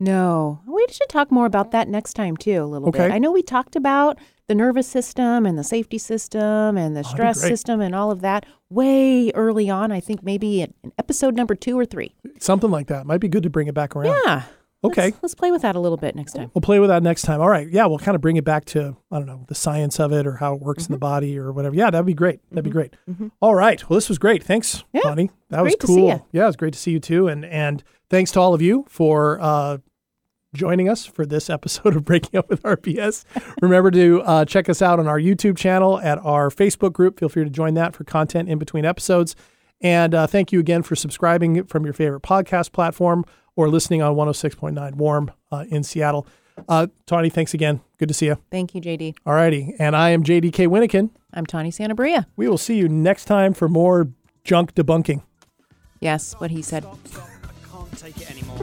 No, 0.00 0.60
we 0.66 0.86
should 0.90 1.08
talk 1.08 1.32
more 1.32 1.46
about 1.46 1.72
that 1.72 1.88
next 1.88 2.14
time 2.14 2.36
too. 2.36 2.62
A 2.62 2.66
little 2.66 2.88
Okay. 2.88 3.08
bit. 3.08 3.12
I 3.12 3.18
know 3.18 3.32
we 3.32 3.42
talked 3.42 3.74
about 3.74 4.18
the 4.46 4.54
nervous 4.54 4.86
system 4.86 5.44
and 5.44 5.58
the 5.58 5.64
safety 5.64 5.98
system 5.98 6.76
and 6.78 6.96
the 6.96 7.00
Oh, 7.00 7.02
stress 7.10 7.40
system 7.40 7.80
and 7.80 7.94
all 7.94 8.10
of 8.10 8.20
that 8.20 8.46
way 8.70 9.30
early 9.34 9.68
on. 9.68 9.90
I 9.90 9.98
think 10.00 10.22
maybe 10.22 10.62
in 10.62 10.72
episode 10.98 11.34
number 11.34 11.54
two 11.56 11.76
or 11.78 11.84
three. 11.84 12.14
Something 12.38 12.70
like 12.70 12.86
that 12.86 13.06
might 13.06 13.18
be 13.20 13.28
good 13.28 13.42
to 13.42 13.50
bring 13.50 13.66
it 13.66 13.74
back 13.74 13.96
around. 13.96 14.16
Yeah. 14.24 14.42
Okay. 14.84 15.06
Let's, 15.06 15.18
let's 15.22 15.34
play 15.34 15.50
with 15.50 15.62
that 15.62 15.74
a 15.74 15.80
little 15.80 15.96
bit 15.98 16.14
next 16.14 16.34
time. 16.34 16.50
We'll 16.54 16.62
play 16.62 16.78
with 16.78 16.88
that 16.88 17.02
next 17.02 17.22
time. 17.22 17.40
All 17.40 17.48
right. 17.48 17.68
Yeah, 17.68 17.86
we'll 17.86 17.98
kind 17.98 18.14
of 18.14 18.20
bring 18.20 18.36
it 18.36 18.44
back 18.44 18.64
to, 18.66 18.96
I 19.10 19.16
don't 19.18 19.26
know, 19.26 19.44
the 19.48 19.54
science 19.56 19.98
of 19.98 20.12
it 20.12 20.26
or 20.26 20.36
how 20.36 20.54
it 20.54 20.60
works 20.60 20.84
Mm-hmm. 20.84 20.92
in 20.92 20.96
the 20.96 21.00
body 21.00 21.38
or 21.38 21.52
whatever. 21.52 21.74
Yeah, 21.74 21.90
that'd 21.90 22.06
be 22.06 22.14
great. 22.14 22.40
That'd 22.50 22.64
be 22.64 22.70
great. 22.70 22.94
All 23.40 23.54
right. 23.56 23.88
Well, 23.90 23.96
this 23.96 24.08
was 24.08 24.18
great. 24.18 24.42
Thanks, 24.44 24.84
Yeah. 24.92 25.00
Bonnie. 25.02 25.30
That 25.50 25.62
was 25.64 25.74
cool. 25.80 26.26
Yeah, 26.32 26.44
it 26.44 26.46
was 26.46 26.56
great 26.56 26.74
to 26.74 26.78
see 26.78 26.92
you 26.92 27.00
too. 27.00 27.26
And 27.26 27.44
and 27.44 27.82
thanks 28.08 28.30
to 28.32 28.40
all 28.40 28.54
of 28.54 28.62
you 28.62 28.84
for 28.88 29.38
uh, 29.40 29.78
joining 30.54 30.88
us 30.88 31.04
for 31.04 31.26
this 31.26 31.50
episode 31.56 31.96
of 31.96 32.04
Breaking 32.04 32.38
Up 32.38 32.48
with 32.48 32.64
Our 32.64 32.76
BS. 32.76 33.24
Remember 33.62 33.90
to 33.90 34.22
uh, 34.22 34.44
check 34.44 34.68
us 34.68 34.80
out 34.80 35.00
on 35.00 35.08
our 35.08 35.18
YouTube 35.18 35.56
channel, 35.56 35.98
at 36.00 36.18
our 36.24 36.50
Facebook 36.50 36.92
group. 36.92 37.18
Feel 37.18 37.28
free 37.28 37.42
to 37.44 37.50
join 37.50 37.74
that 37.74 37.96
for 37.96 38.04
content 38.04 38.48
in 38.48 38.58
between 38.58 38.84
episodes. 38.84 39.34
And 39.80 40.14
uh, 40.14 40.26
thank 40.26 40.52
you 40.52 40.60
again 40.60 40.82
for 40.82 40.96
subscribing 40.96 41.64
from 41.64 41.84
your 41.84 41.94
favorite 41.94 42.22
podcast 42.22 42.72
platform 42.72 43.24
or 43.58 43.68
listening 43.68 44.00
on 44.00 44.14
106.9 44.14 44.94
Warm 44.94 45.32
uh, 45.50 45.64
in 45.68 45.82
Seattle. 45.82 46.28
Uh, 46.68 46.86
Tawny, 47.06 47.28
thanks 47.28 47.54
again. 47.54 47.80
Good 47.98 48.06
to 48.06 48.14
see 48.14 48.26
you. 48.26 48.38
Thank 48.52 48.72
you, 48.72 48.80
JD. 48.80 49.16
All 49.26 49.34
righty. 49.34 49.74
And 49.80 49.96
I 49.96 50.10
am 50.10 50.22
JDK 50.22 50.68
Winnikin. 50.68 51.10
I'm 51.34 51.44
Tawny 51.44 51.72
Sanabria. 51.72 52.26
We 52.36 52.48
will 52.48 52.56
see 52.56 52.76
you 52.76 52.88
next 52.88 53.24
time 53.24 53.54
for 53.54 53.68
more 53.68 54.10
junk 54.44 54.76
debunking. 54.76 55.22
Yes, 55.98 56.34
what 56.38 56.52
he 56.52 56.62
said. 56.62 56.84
Stop, 56.84 57.08
stop. 57.08 57.28
I 57.42 57.68
can't 57.68 57.98
take 57.98 58.16
it 58.18 58.30
anymore. 58.30 58.58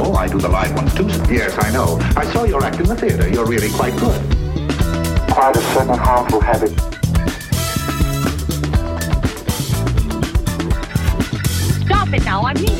Oh, 0.00 0.12
I 0.14 0.28
do 0.28 0.38
the 0.38 0.48
live 0.48 0.74
ones 0.74 0.92
too. 0.94 1.06
Yes, 1.32 1.56
I 1.58 1.72
know. 1.72 1.98
I 2.14 2.26
saw 2.26 2.44
your 2.44 2.62
act 2.62 2.78
in 2.78 2.86
the 2.86 2.94
theater. 2.94 3.26
You're 3.26 3.46
really 3.46 3.70
quite 3.70 3.96
good. 3.96 4.20
Quite 5.30 5.56
a 5.56 5.60
certain 5.72 5.96
harmful 5.98 6.40
habit. 6.42 6.72
Stop 11.86 12.12
it 12.12 12.24
now, 12.24 12.42
I 12.42 12.54
mean 12.54 12.77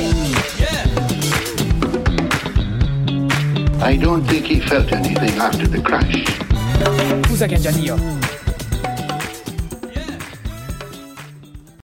I 3.88 3.96
don't 3.96 4.22
think 4.22 4.44
he 4.44 4.60
felt 4.60 4.92
anything 4.92 5.38
after 5.38 5.66
the 5.66 5.80
crash. 5.80 6.22
Scusa 7.24 7.46
che 7.46 7.54
è. 7.54 8.27